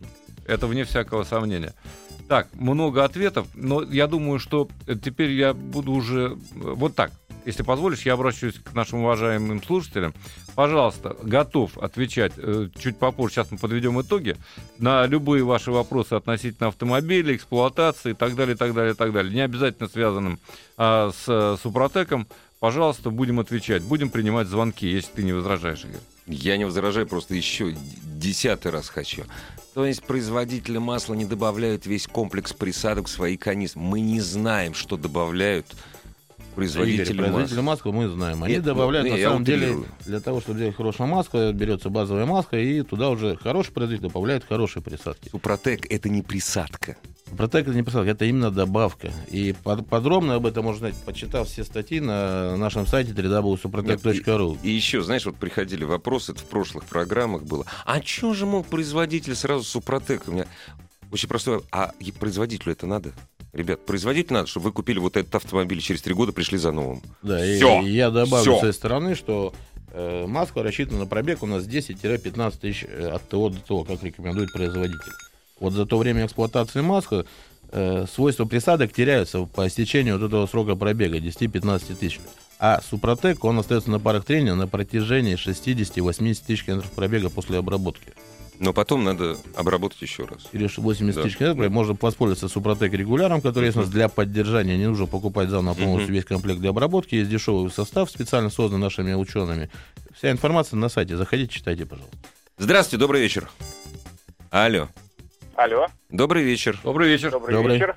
[0.48, 1.74] Это вне всякого сомнения.
[2.30, 4.70] Так, много ответов, но я думаю, что
[5.04, 7.12] теперь я буду уже вот так.
[7.44, 10.14] Если позволишь, я обращусь к нашим уважаемым слушателям.
[10.54, 13.34] Пожалуйста, готов отвечать э, чуть попозже.
[13.34, 14.38] Сейчас мы подведем итоги
[14.78, 19.12] на любые ваши вопросы относительно автомобиля, эксплуатации и так далее, и так далее, и так
[19.12, 19.34] далее.
[19.34, 20.40] Не обязательно связанным
[20.78, 22.28] а, с а, Супротеком.
[22.60, 26.02] Пожалуйста, будем отвечать, будем принимать звонки, если ты не возражаешь, Игорь.
[26.28, 29.24] Я не возражаю, просто еще десятый раз хочу.
[29.74, 33.82] То есть производители масла не добавляют весь комплекс присадок в свои канистры.
[33.82, 35.68] Мы не знаем, что добавляют
[36.60, 38.44] производители Игорь, производители масла мы знаем.
[38.44, 42.26] Они Нет, добавляют, ну, на самом деле, для того, чтобы сделать хорошую маску, берется базовая
[42.26, 45.30] маска, и туда уже хороший производитель добавляет хорошие присадки.
[45.30, 46.98] Супротек— это не присадка.
[47.30, 49.12] Супротек— это не присадка, это именно добавка.
[49.30, 54.58] И под, подробно об этом можно знать, почитав все статьи на нашем сайте www.suprotec.ru.
[54.64, 57.66] И, и еще, знаешь, вот приходили вопросы, это в прошлых программах было.
[57.86, 60.24] А что же мог производитель сразу Супротек?
[60.28, 60.46] У меня
[61.12, 63.14] очень простой, а производителю это надо?
[63.52, 67.02] Ребят, производитель надо, чтобы вы купили вот этот автомобиль, через три года пришли за новым.
[67.24, 67.82] Да, Всё.
[67.82, 68.56] и я добавлю Всё.
[68.58, 69.54] с своей стороны, что
[69.92, 74.04] э, маска рассчитана на пробег у нас 10-15 тысяч э, от ТО до ТО, как
[74.04, 75.12] рекомендует производитель.
[75.60, 77.26] Вот за то время эксплуатации маска
[77.72, 82.20] э, свойства присадок теряются по истечению вот этого срока пробега 10-15 тысяч.
[82.60, 88.14] А Супротек, он остается на парах трения на протяжении 60-80 тысяч километров пробега после обработки.
[88.60, 90.48] Но потом надо обработать еще раз.
[90.52, 91.24] Или 80 да.
[91.24, 91.72] тысяч километров.
[91.72, 94.78] Можно воспользоваться Супротек регуляром, который есть у нас для поддержания.
[94.78, 97.16] Не нужно покупать заново полностью весь комплект для обработки.
[97.16, 99.70] Есть дешевый состав, специально создан нашими учеными.
[100.14, 101.16] Вся информация на сайте.
[101.16, 102.18] Заходите, читайте, пожалуйста.
[102.58, 103.50] Здравствуйте, добрый вечер.
[104.50, 104.90] Алло.
[105.56, 105.88] Алло.
[106.10, 106.78] Добрый вечер.
[106.84, 107.32] Добрый вечер.
[107.32, 107.76] Добрый, добрый.
[107.76, 107.96] вечер.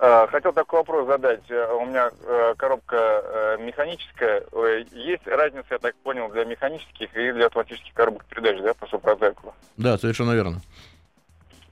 [0.00, 1.42] А, хотел такой вопрос задать.
[1.48, 4.44] Э, у меня э, коробка э, механическая.
[4.92, 9.54] Есть разница, я так понял, для механических и для автоматических коробок передач, да, по супротеку?
[9.76, 10.60] Да, совершенно верно.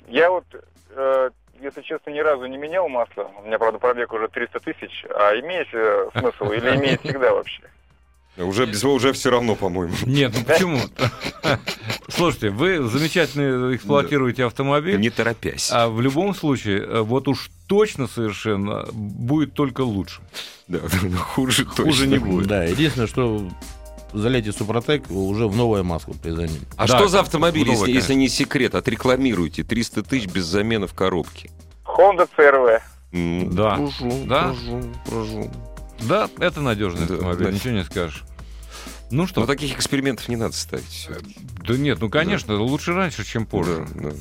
[0.08, 0.44] Я вот,
[1.60, 3.30] если честно, ни разу не менял масло.
[3.42, 5.04] У меня, правда, пробег уже 300 тысяч.
[5.10, 5.68] А имеет
[6.12, 7.62] смысл или имеет всегда вообще?
[8.36, 9.94] Уже без уже все равно, по-моему.
[10.04, 10.78] Нет, ну почему?
[12.08, 15.00] Слушайте, вы замечательно эксплуатируете автомобиль.
[15.00, 15.70] Не торопясь.
[15.72, 20.20] А в любом случае, э, вот уж точно совершенно будет только лучше.
[20.68, 20.80] Да,
[21.18, 22.48] хуже, хуже не будет.
[22.48, 23.48] Да, единственное, что
[24.12, 26.60] залейте Супротек уже в новое масло при замене.
[26.76, 28.74] А да, что за автомобиль, новое, если, если не секрет?
[28.74, 31.50] Отрекламируйте 300 тысяч без замены в коробке.
[31.84, 32.80] Honda CRV.
[33.52, 33.76] Да.
[33.76, 34.42] Прожу, да?
[34.44, 35.50] прожу, прожу.
[36.00, 37.52] Да, это надежный да, автомобиль, да.
[37.52, 38.24] ничего не скажешь.
[39.10, 39.40] Ну что?
[39.40, 41.08] Но таких экспериментов не надо ставить.
[41.66, 42.62] Да нет, ну конечно, да.
[42.62, 43.86] лучше раньше, чем позже.
[43.94, 44.16] Да, да.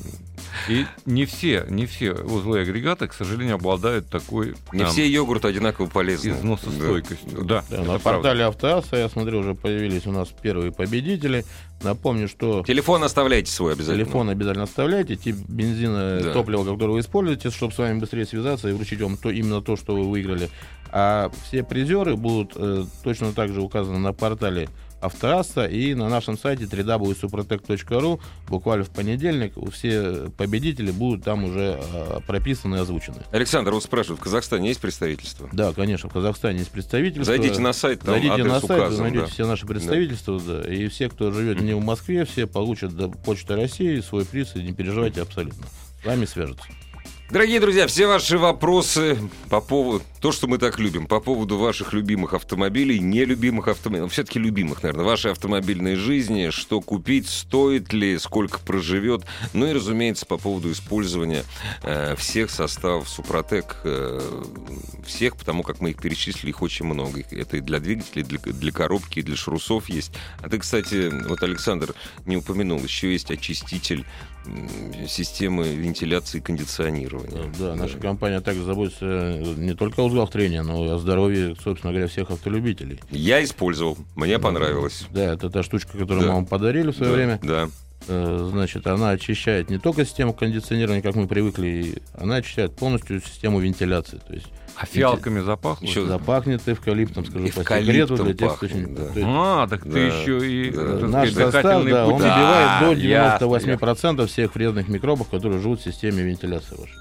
[0.68, 4.54] И не все, не все узлы агрегата, к сожалению, обладают такой...
[4.72, 6.30] Не там, все йогурты одинаково полезны.
[6.30, 7.44] Износостойкостью.
[7.44, 11.44] Да, да, да на портале Автоаса, я смотрю, уже появились у нас первые победители.
[11.82, 12.64] Напомню, что...
[12.66, 14.04] Телефон оставляйте свой обязательно.
[14.04, 15.16] Телефон обязательно оставляйте.
[15.16, 16.32] Тип бензина, да.
[16.32, 19.76] топлива, которое вы используете, чтобы с вами быстрее связаться и вручить вам то, именно то,
[19.76, 20.48] что вы выиграли.
[20.90, 24.68] А все призеры будут э, точно так же указаны на портале
[25.00, 32.20] Автоасса и на нашем сайте www.suprotec.ru буквально в понедельник все победители будут там уже э,
[32.26, 33.18] прописаны и озвучены.
[33.30, 35.48] Александр, вот спрашивают, в Казахстане есть представительство?
[35.52, 37.24] Да, конечно, в Казахстане есть представительство.
[37.24, 39.30] Зайдите на сайт, там Зайдите на сайт, указан, найдете да.
[39.30, 40.62] все наши представительства, да.
[40.62, 44.56] Да, и все, кто живет не в Москве, все получат до Почты России свой приз,
[44.56, 45.66] и не переживайте абсолютно.
[46.02, 46.66] С вами свяжутся.
[47.30, 49.18] Дорогие друзья, все ваши вопросы
[49.50, 54.08] по поводу, то, что мы так любим, по поводу ваших любимых автомобилей, нелюбимых автомобилей, ну,
[54.08, 60.26] все-таки любимых, наверное, вашей автомобильной жизни, что купить, стоит ли, сколько проживет, ну и, разумеется,
[60.26, 61.44] по поводу использования
[61.84, 64.20] э, всех составов Супротек, э,
[65.06, 67.22] всех, потому как мы их перечислили, их очень много.
[67.30, 70.10] Это и для двигателей, для, для коробки, и для шрусов есть.
[70.42, 74.04] А ты, кстати, вот Александр не упомянул, еще есть очиститель
[75.08, 77.50] системы вентиляции и кондиционирования.
[77.58, 80.98] Да, да, наша компания также заботится э, не только о узлах трения, но и о
[80.98, 83.00] здоровье, собственно говоря, всех автолюбителей.
[83.10, 85.06] Я использовал, мне понравилось.
[85.10, 86.28] Да, это та штучка, которую да.
[86.28, 87.40] мы вам подарили в свое да, время.
[87.42, 87.68] Да.
[88.08, 93.60] Э, значит, она очищает не только систему кондиционирования, как мы привыкли, она очищает полностью систему
[93.60, 94.20] вентиляции.
[94.26, 95.90] То есть а фиалками запахнет?
[95.90, 98.24] Еще запахнет эвкалиптом, скажу эвкалиптом по секрету.
[98.24, 98.66] Для тех, кто...
[98.68, 99.10] да.
[99.24, 99.92] А, так да.
[99.92, 100.70] ты еще и...
[100.70, 100.82] Да.
[101.08, 104.26] Наш состав, да, он убивает до 98% я...
[104.26, 106.94] всех вредных микробов, которые живут в системе вентиляции вашей.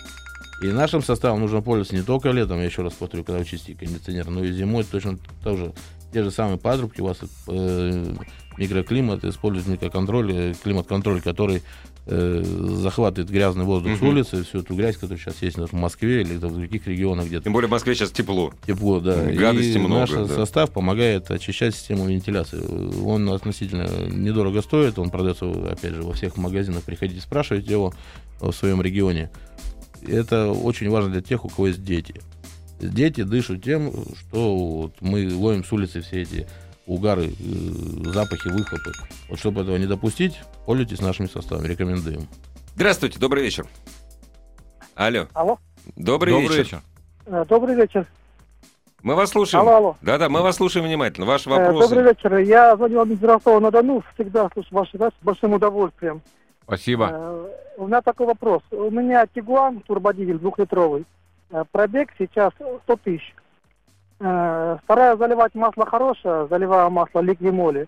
[0.61, 3.75] И нашим составом нужно пользоваться не только летом, я еще раз повторю, когда вы чистите
[3.75, 5.73] кондиционер, но и зимой точно тоже
[6.15, 8.13] те же самые патрубки, у вас э,
[8.57, 11.61] микроклимат, используют микроконтроль, э, климат-контроль, который
[12.05, 13.99] э, захватывает грязный воздух угу.
[13.99, 17.43] с улицы, всю эту грязь, которая сейчас есть в Москве или в других регионах где-то.
[17.43, 18.53] Тем более в Москве сейчас тепло.
[18.65, 19.25] Тепло, да.
[19.25, 19.99] Гадости и много.
[19.99, 20.27] Наш да.
[20.27, 22.61] состав помогает очищать систему вентиляции.
[23.03, 26.83] Он относительно недорого стоит, он продается, опять же, во всех магазинах.
[26.83, 27.93] Приходите, спрашивайте его
[28.39, 29.29] в своем регионе.
[30.07, 32.15] Это очень важно для тех, у кого есть дети.
[32.79, 36.47] Дети дышат тем, что вот мы ловим с улицы все эти
[36.85, 38.91] угары, э, запахи, выхлопы.
[39.29, 42.27] Вот чтобы этого не допустить, пользуйтесь нашими составами, рекомендуем.
[42.75, 43.65] Здравствуйте, добрый вечер.
[44.95, 45.27] Алло.
[45.33, 45.57] Алло.
[45.95, 46.57] Добрый, добрый вечер.
[46.57, 46.81] вечер.
[47.25, 48.05] Э, добрый вечер.
[49.01, 49.61] Мы вас слушаем.
[49.61, 49.97] Алло, алло.
[50.01, 51.25] Да-да, мы вас слушаем внимательно.
[51.25, 51.89] Ваши э, вопросы.
[51.89, 52.37] Добрый вечер.
[52.37, 54.03] Я звонил из Ростова-на-Дону.
[54.15, 56.21] Всегда слушаю ваши с большим удовольствием.
[56.65, 57.49] Спасибо.
[57.77, 58.61] У меня такой вопрос.
[58.71, 61.05] У меня Тигуан, турбодизель двухлитровый.
[61.71, 62.51] Пробег сейчас
[62.83, 63.33] 100 тысяч.
[64.19, 67.87] Э, стараюсь заливать масло хорошее, заливаю масло ликвимоли.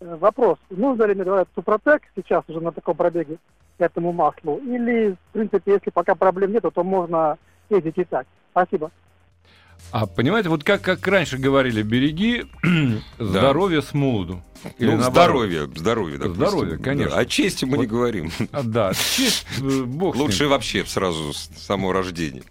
[0.00, 3.38] Э, вопрос, нужно ли мне давать супротек сейчас уже на таком пробеге
[3.78, 4.58] этому маслу?
[4.58, 7.38] Или, в принципе, если пока проблем нет, то можно
[7.70, 8.26] ездить и так?
[8.50, 8.90] Спасибо.
[9.92, 12.44] А понимаете, вот как, как раньше говорили, береги
[13.18, 14.42] здоровье с молоду.
[14.78, 16.46] Или ну, здоровье, здоровье, допустим.
[16.46, 17.14] Здоровье, конечно.
[17.14, 17.20] Да.
[17.20, 18.30] О чести мы вот, не говорим.
[18.52, 22.42] А, да, честь, э, бог Лучше вообще сразу с самого рождения.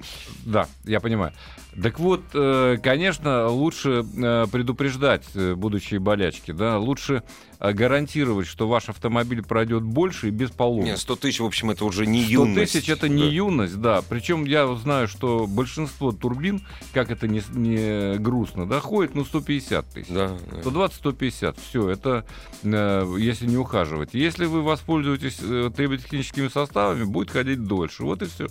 [0.46, 1.34] Да, я понимаю.
[1.82, 7.24] Так вот, э, конечно, лучше э, предупреждать будущие болячки, да, лучше
[7.60, 10.86] гарантировать, что ваш автомобиль пройдет больше и без поломок.
[10.86, 12.70] Нет, 100 тысяч, в общем, это уже не 100 юность.
[12.70, 13.30] 100 тысяч это не да.
[13.30, 14.02] юность, да.
[14.08, 16.62] Причем я знаю, что большинство турбин,
[16.94, 20.10] как это не, не грустно, да, ходит ну 150 тысяч.
[20.10, 20.58] Да, да.
[20.62, 22.26] 120-150, все, это
[22.74, 24.14] если не ухаживать.
[24.14, 28.04] Если вы воспользуетесь триботехническими составами, будет ходить дольше.
[28.04, 28.48] Вот и все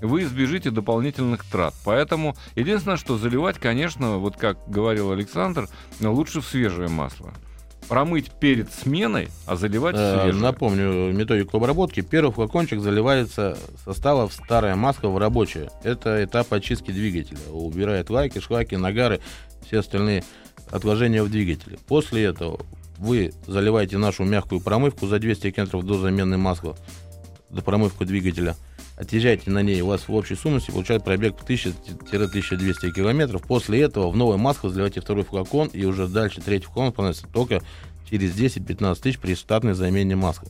[0.00, 1.74] вы избежите дополнительных трат.
[1.84, 5.68] Поэтому единственное, что заливать, конечно, вот как говорил Александр,
[6.00, 7.32] лучше в свежее масло.
[7.88, 10.42] промыть перед сменой, а заливать э, свежее.
[10.42, 12.00] Напомню методику обработки.
[12.02, 15.70] Первый флакончик заливается составов старая маска в рабочая.
[15.82, 17.38] Это этап очистки двигателя.
[17.50, 19.20] Убирает лайки, шлаки, нагары,
[19.66, 20.22] все остальные
[20.70, 21.78] отложения в двигателе.
[21.88, 22.60] После этого
[22.98, 26.76] вы заливаете нашу мягкую промывку за 200 км до замены масла,
[27.50, 28.56] до промывку двигателя–
[28.98, 33.42] отъезжаете на ней, у вас в общей суммности получает пробег 1000-1200 километров.
[33.42, 37.62] После этого в новое масло заливаете второй флакон, и уже дальше третий флакон поносится только
[38.10, 40.48] через 10-15 тысяч при штатной замене масла.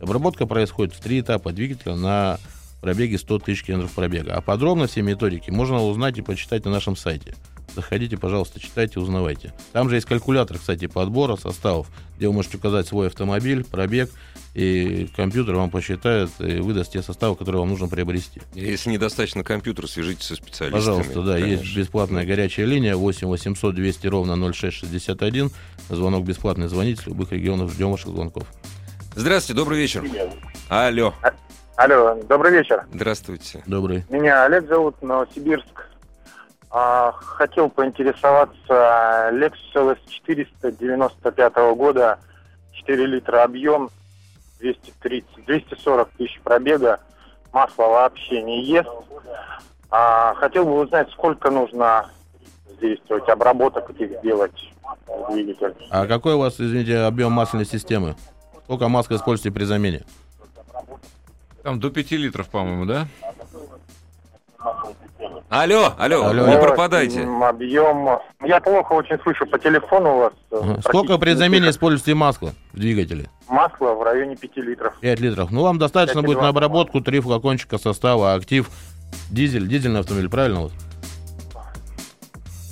[0.00, 2.38] Обработка происходит в три этапа двигателя на
[2.82, 4.34] пробеге 100 тысяч километров пробега.
[4.34, 7.34] А подробно все методики можно узнать и почитать на нашем сайте.
[7.74, 9.52] Заходите, пожалуйста, читайте, узнавайте.
[9.72, 14.10] Там же есть калькулятор, кстати, подбора составов, где вы можете указать свой автомобиль, пробег,
[14.54, 18.40] и компьютер вам посчитает и выдаст те составы, которые вам нужно приобрести.
[18.54, 20.80] Если недостаточно компьютера, свяжитесь со специалистами.
[20.80, 21.62] Пожалуйста, да, конечно.
[21.62, 25.50] есть бесплатная горячая линия 8 800 200 ровно 0661.
[25.90, 28.48] Звонок бесплатный, звоните, любых регионах ждем ваших звонков.
[29.14, 30.04] Здравствуйте, добрый вечер.
[30.68, 31.14] Алло.
[31.22, 31.32] А,
[31.76, 32.84] алло, добрый вечер.
[32.92, 33.62] Здравствуйте.
[33.66, 34.04] Добрый.
[34.08, 35.87] Меня Олег зовут, Новосибирск.
[36.70, 42.18] А, хотел поинтересоваться Lexus LS 495 года,
[42.72, 43.90] 4 литра объем,
[44.60, 47.00] 230, 240 тысяч пробега,
[47.52, 48.88] масло вообще не ест.
[49.90, 52.10] А, хотел бы узнать, сколько нужно
[52.80, 54.72] действовать, обработок этих сделать
[55.30, 55.74] двигатель.
[55.90, 58.14] А какой у вас, извините, объем масляной системы?
[58.64, 60.04] Сколько масла используете при замене?
[61.62, 63.08] Там до 5 литров, по-моему, да?
[65.50, 67.22] Алло, алло, алло, не пропадайте.
[67.22, 68.18] Объем.
[68.44, 70.32] Я плохо очень слышу по телефону у вас.
[70.50, 70.80] Ага.
[70.82, 73.30] Сколько при замене используете масла в двигателе?
[73.48, 74.94] Масло в районе 5 литров.
[75.00, 75.50] 5 литров.
[75.50, 78.68] Ну, вам достаточно будет на обработку 3 флакончика состава актив.
[79.30, 80.60] Дизель, дизельный автомобиль, правильно?
[80.60, 80.72] Вот?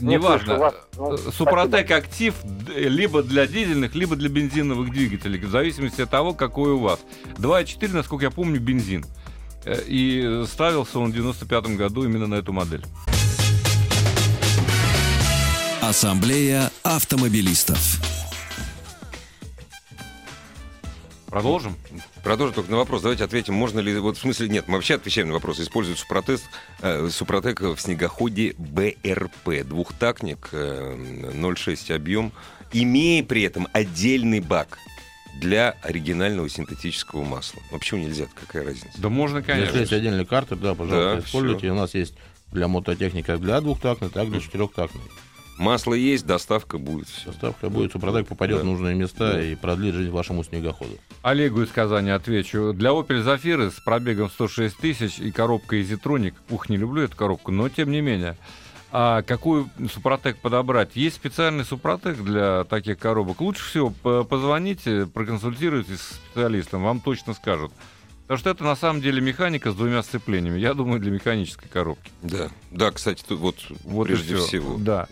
[0.03, 0.59] Неважно.
[0.59, 2.35] Вас, ну, Супротек актив
[2.77, 7.01] либо для дизельных, либо для бензиновых двигателей, в зависимости от того, какой у вас.
[7.39, 9.05] 2.4, насколько я помню, бензин.
[9.05, 9.26] Э,
[9.67, 12.85] и ставился он в 95 году именно на эту модель.
[15.83, 18.01] Ассамблея автомобилистов.
[21.27, 21.77] Продолжим?
[22.25, 23.03] Продолжим только на вопрос.
[23.03, 23.97] Давайте ответим, можно ли...
[23.99, 25.61] Вот в смысле, нет, мы вообще отвечаем на вопрос.
[25.61, 26.41] Используют Супротек,
[26.81, 29.65] э, Супротек в снегоходе БРП.
[29.65, 30.97] Двухтактник, э,
[31.35, 32.33] 0,6 объем,
[32.73, 34.79] имея при этом отдельный бак
[35.41, 37.61] для оригинального синтетического масла.
[37.71, 38.27] Ну, почему нельзя?
[38.35, 38.89] Какая разница?
[38.99, 39.71] Да можно, конечно.
[39.71, 41.59] Если есть отдельные карты, да, пожалуйста, да, используйте.
[41.59, 41.71] Все.
[41.71, 42.15] У нас есть
[42.53, 45.03] для мототехника для двухтактной, так и для четырехтактной.
[45.59, 47.09] Масло есть, доставка будет.
[47.09, 47.31] Все.
[47.31, 48.63] Доставка будет, супродак попадет да.
[48.63, 49.43] в нужные места да.
[49.43, 50.99] и продлит жизнь вашему снегоходу.
[51.23, 52.75] Олегу из Казани отвечу.
[52.75, 57.53] Для Opel Zafira с пробегом 106 тысяч и коробкой Easytronic, ух, не люблю эту коробку,
[57.53, 58.37] но тем не менее,
[58.93, 60.95] а какую супротек подобрать?
[60.95, 63.41] Есть специальный супротек для таких коробок.
[63.41, 63.91] Лучше всего
[64.25, 67.73] позвоните, проконсультируйтесь с специалистом, вам точно скажут.
[68.23, 70.59] Потому что это на самом деле механика с двумя сцеплениями.
[70.59, 72.11] Я думаю, для механической коробки.
[72.23, 74.77] Да, да, кстати, тут вот, вот прежде всего.
[74.79, 75.07] Да.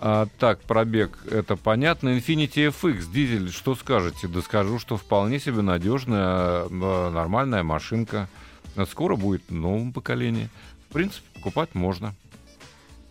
[0.00, 2.10] А, так, пробег, это понятно.
[2.10, 4.28] Infiniti FX, дизель, что скажете?
[4.28, 8.28] Да скажу, что вполне себе надежная, а, нормальная машинка.
[8.90, 10.50] Скоро будет в новом поколении.
[10.88, 12.14] В принципе, покупать можно.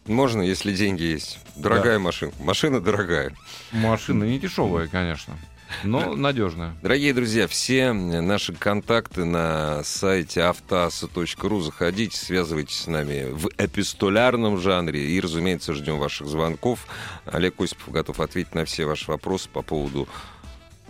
[0.08, 1.40] Можно, если деньги есть.
[1.56, 2.00] Дорогая да.
[2.00, 2.32] машина.
[2.40, 3.34] Машина дорогая.
[3.72, 5.38] Машина не дешевая, конечно.
[5.84, 6.76] Но надежная.
[6.82, 11.62] Дорогие друзья, все наши контакты на сайте автоаса.ру.
[11.62, 15.12] Заходите, связывайтесь с нами в эпистолярном жанре.
[15.12, 16.88] И, разумеется, ждем ваших звонков.
[17.26, 20.08] Олег Осипов готов ответить на все ваши вопросы по поводу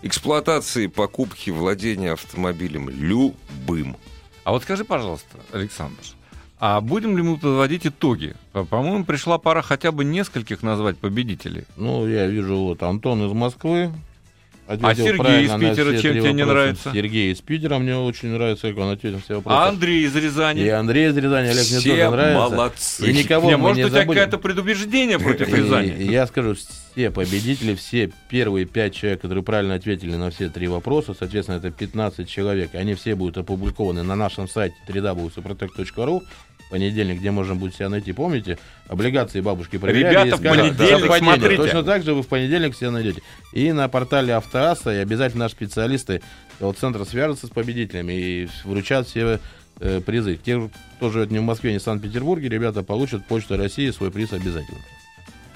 [0.03, 3.97] эксплуатации, покупки, владения автомобилем любым.
[4.43, 5.97] А вот скажи, пожалуйста, Александр,
[6.59, 8.35] а будем ли мы подводить итоги?
[8.51, 11.65] По-моему, пришла пора хотя бы нескольких назвать победителей.
[11.75, 13.91] Ну, я вижу вот Антон из Москвы.
[14.67, 16.91] А Сергей из Питера чем тебе не нравится?
[16.93, 19.55] Сергей из Питера мне очень нравится, как он ответил все вопросы.
[19.55, 20.61] А Андрей из Рязани?
[20.61, 22.49] И Андрей из Рязани, Олег все мне тоже нравится.
[22.49, 23.09] молодцы.
[23.09, 26.03] И никого не, мы может, не у тебя какое-то предубеждение против Рязани?
[26.03, 31.15] Я скажу, все победители, все первые пять человек, которые правильно ответили на все три вопроса,
[31.17, 36.23] соответственно, это 15 человек, они все будут опубликованы на нашем сайте www.suprotec.ru
[36.69, 38.13] понедельник, где можно будет себя найти.
[38.13, 40.27] Помните, облигации бабушки проверяли?
[40.27, 41.57] Ребята, в понедельник да, смотрите.
[41.57, 43.21] Точно так же вы в понедельник себя найдете.
[43.53, 46.21] И на портале Автоаса, и обязательно наши специалисты
[46.79, 49.39] центра свяжутся с победителями и вручат все
[49.79, 50.37] э, призы.
[50.37, 54.33] Те, кто живет не в Москве, не в Санкт-Петербурге, ребята получат Почта России свой приз
[54.33, 54.79] обязательно.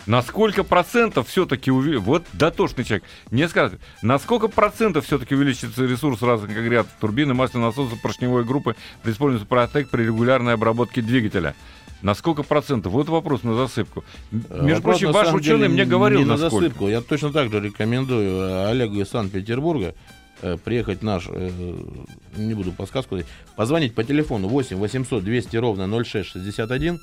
[0.07, 5.85] На сколько процентов все-таки увеличится, вот дотошный человек, не скажет, на сколько процентов все-таки увеличится
[5.85, 11.55] ресурс разных агрегатов турбины, масляного насоса, поршневой группы при использовании Супротек при регулярной обработке двигателя?
[12.01, 12.93] На сколько процентов?
[12.93, 14.03] Вот вопрос на засыпку.
[14.31, 16.87] Э, Между вопрос, прочим, ваш ученый мне говорил, не на засыпку.
[16.87, 19.93] Я точно так же рекомендую э, Олегу из Санкт-Петербурга
[20.41, 23.19] э, приехать наш, не буду подсказку
[23.55, 26.99] позвонить по телефону 8 800 200 ровно 0661,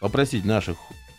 [0.00, 0.76] попросить наших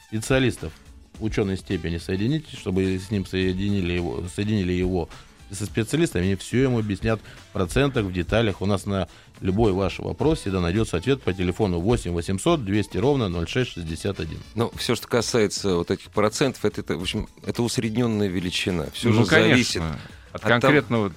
[0.10, 0.72] специалистов
[1.20, 5.10] ученой степени соединить, чтобы с ним соединили его, соединили его
[5.52, 8.62] со специалистами, они все ему объяснят в процентах, в деталях.
[8.62, 9.08] У нас на
[9.40, 14.40] любой ваш вопрос всегда найдется ответ по телефону 8 800 200 ровно 0661.
[14.56, 18.88] Ну, все, что касается вот этих процентов, это, это в общем, это усредненная величина.
[18.94, 19.50] Все ну, же конечно.
[19.50, 19.82] зависит
[20.34, 21.14] от, от конкретного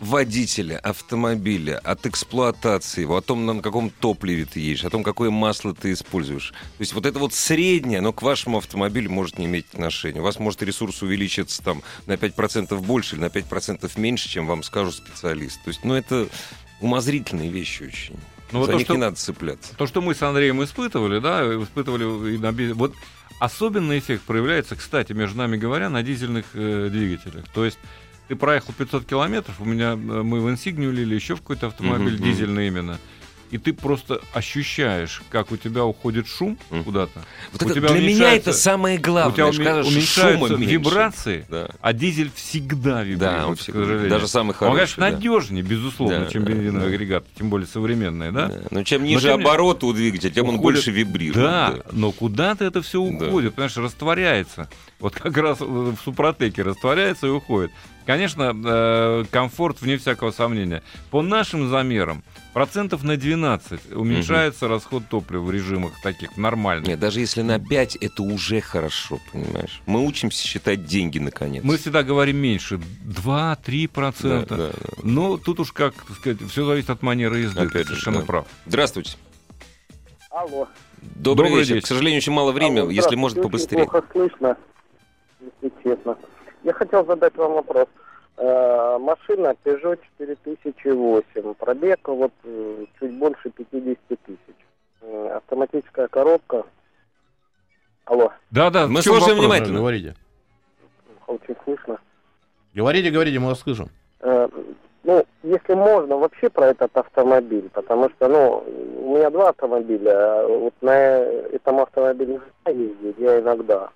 [0.00, 5.30] водителя автомобиля, от эксплуатации его, о том, на каком топливе ты едешь, о том, какое
[5.30, 6.50] масло ты используешь.
[6.50, 10.20] То есть вот это вот среднее, но к вашему автомобилю может не иметь отношения.
[10.20, 14.62] У вас может ресурс увеличиться там на 5% больше или на 5% меньше, чем вам
[14.62, 15.62] скажут специалист.
[15.64, 16.28] То есть, ну, это
[16.80, 18.16] умозрительные вещи очень.
[18.52, 19.76] Ну, За вот них то, что, не надо цепляться.
[19.76, 22.94] То, что мы с Андреем испытывали, да, испытывали и на вот
[23.40, 27.46] особенный эффект проявляется, кстати, между нами говоря, на дизельных э, двигателях.
[27.52, 27.78] То есть
[28.28, 32.14] ты проехал 500 километров, у меня э, мы в Инсигнию или еще в какой-то автомобиль
[32.14, 32.24] mm-hmm.
[32.24, 32.98] дизельный именно,
[33.50, 36.84] и ты просто ощущаешь, как у тебя уходит шум mm.
[36.84, 37.22] куда-то.
[37.52, 39.46] Вот это, тебя для меня это самое главное.
[39.46, 41.68] У тебя уме- уменьшаются вибрации, да.
[41.80, 44.10] а дизель всегда вибрирует, да, он всегда, к сожалению.
[44.10, 44.72] Даже самый хороший.
[44.72, 45.10] Он, конечно, да.
[45.12, 46.94] надежнее, безусловно, да, чем бензиновый да.
[46.94, 48.48] агрегат, тем более современный, да?
[48.48, 48.60] да.
[48.70, 50.58] Но чем ниже но, обороты у двигателя, тем уходит...
[50.58, 51.36] он больше вибрирует.
[51.36, 51.82] Да, да.
[51.92, 53.56] но куда-то это все уходит, да.
[53.56, 54.68] понимаешь, растворяется.
[55.00, 57.70] Вот как раз в Супротеке растворяется и уходит.
[58.08, 60.82] Конечно, э, комфорт вне всякого сомнения.
[61.10, 64.72] По нашим замерам, процентов на 12 уменьшается угу.
[64.72, 66.88] расход топлива в режимах таких нормальных.
[66.88, 69.82] Нет, даже если на 5, это уже хорошо, понимаешь?
[69.84, 71.62] Мы учимся считать деньги, наконец.
[71.62, 74.22] Мы всегда говорим меньше, 2-3%.
[74.22, 74.72] Да, да, да.
[75.02, 78.24] Но тут уж, как сказать, все зависит от манеры езды, Опять ты совершенно да.
[78.24, 78.46] прав.
[78.64, 79.18] Здравствуйте.
[80.30, 80.66] Алло.
[81.02, 81.74] Добрый, Добрый вечер.
[81.74, 81.84] вечер.
[81.84, 83.84] К сожалению, очень мало времени, Алло, если может побыстрее.
[83.84, 84.56] Плохо слышно,
[85.42, 86.16] если честно.
[86.64, 87.86] Я хотел задать вам вопрос.
[88.36, 91.54] Э, машина Peugeot 4008.
[91.54, 94.38] Пробег вот э, чуть больше 50 тысяч.
[95.00, 96.64] Э, автоматическая коробка.
[98.04, 98.32] Алло.
[98.50, 99.78] Да, да, мы слушаем внимательно.
[99.78, 100.14] Говорите.
[101.26, 101.98] Очень слышно.
[102.74, 103.90] Говорите, говорите, мы вас слышим.
[105.04, 108.62] Ну, если можно, вообще про этот автомобиль, потому что, ну,
[109.06, 113.88] у меня два автомобиля, а вот на этом автомобиле ездить я иногда.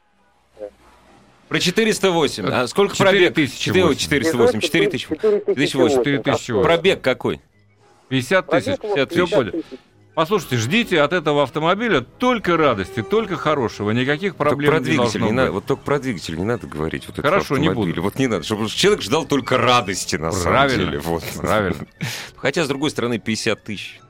[1.52, 2.46] Про 408.
[2.46, 3.34] А сколько 4 пробег?
[3.34, 4.60] Тысячи 4, 408.
[4.60, 5.06] 4 тысячи.
[5.06, 6.62] 4 тысячи.
[6.62, 7.42] Пробег какой?
[8.08, 8.78] 50 тысяч.
[8.78, 9.62] 50 Все понял.
[10.14, 15.20] Послушайте, ждите от этого автомобиля только радости, только хорошего, никаких проблем только про не должно
[15.20, 15.36] не быть.
[15.36, 17.06] Надо, вот только про двигатель не надо говорить.
[17.06, 18.00] Вот Хорошо, не буду.
[18.00, 20.42] Вот не надо, чтобы человек ждал только радости на Правильно.
[20.42, 20.98] самом деле.
[21.00, 21.22] Вот.
[21.36, 21.86] Правильно.
[22.36, 24.00] Хотя, с другой стороны, 50 тысяч.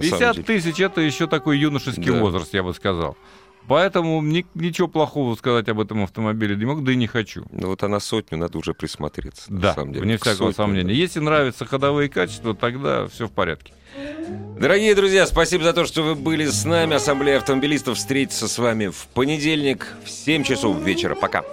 [0.00, 2.20] 50 тысяч это еще такой юношеский да.
[2.20, 3.18] возраст, я бы сказал.
[3.66, 7.44] Поэтому ни, ничего плохого сказать об этом автомобиле не могу, да и не хочу.
[7.50, 9.46] Ну вот а на сотню надо уже присмотреться.
[9.48, 10.88] Да, на самом деле, вне всякого сотне, сомнения.
[10.88, 10.92] Да.
[10.92, 13.72] Если нравятся ходовые качества, тогда все в порядке.
[14.58, 16.94] Дорогие друзья, спасибо за то, что вы были с нами.
[16.94, 21.14] Ассамблея автомобилистов встретится с вами в понедельник в 7 часов вечера.
[21.14, 21.44] Пока.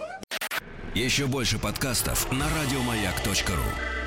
[0.93, 4.00] Еще больше подкастов на радиомаяк.ру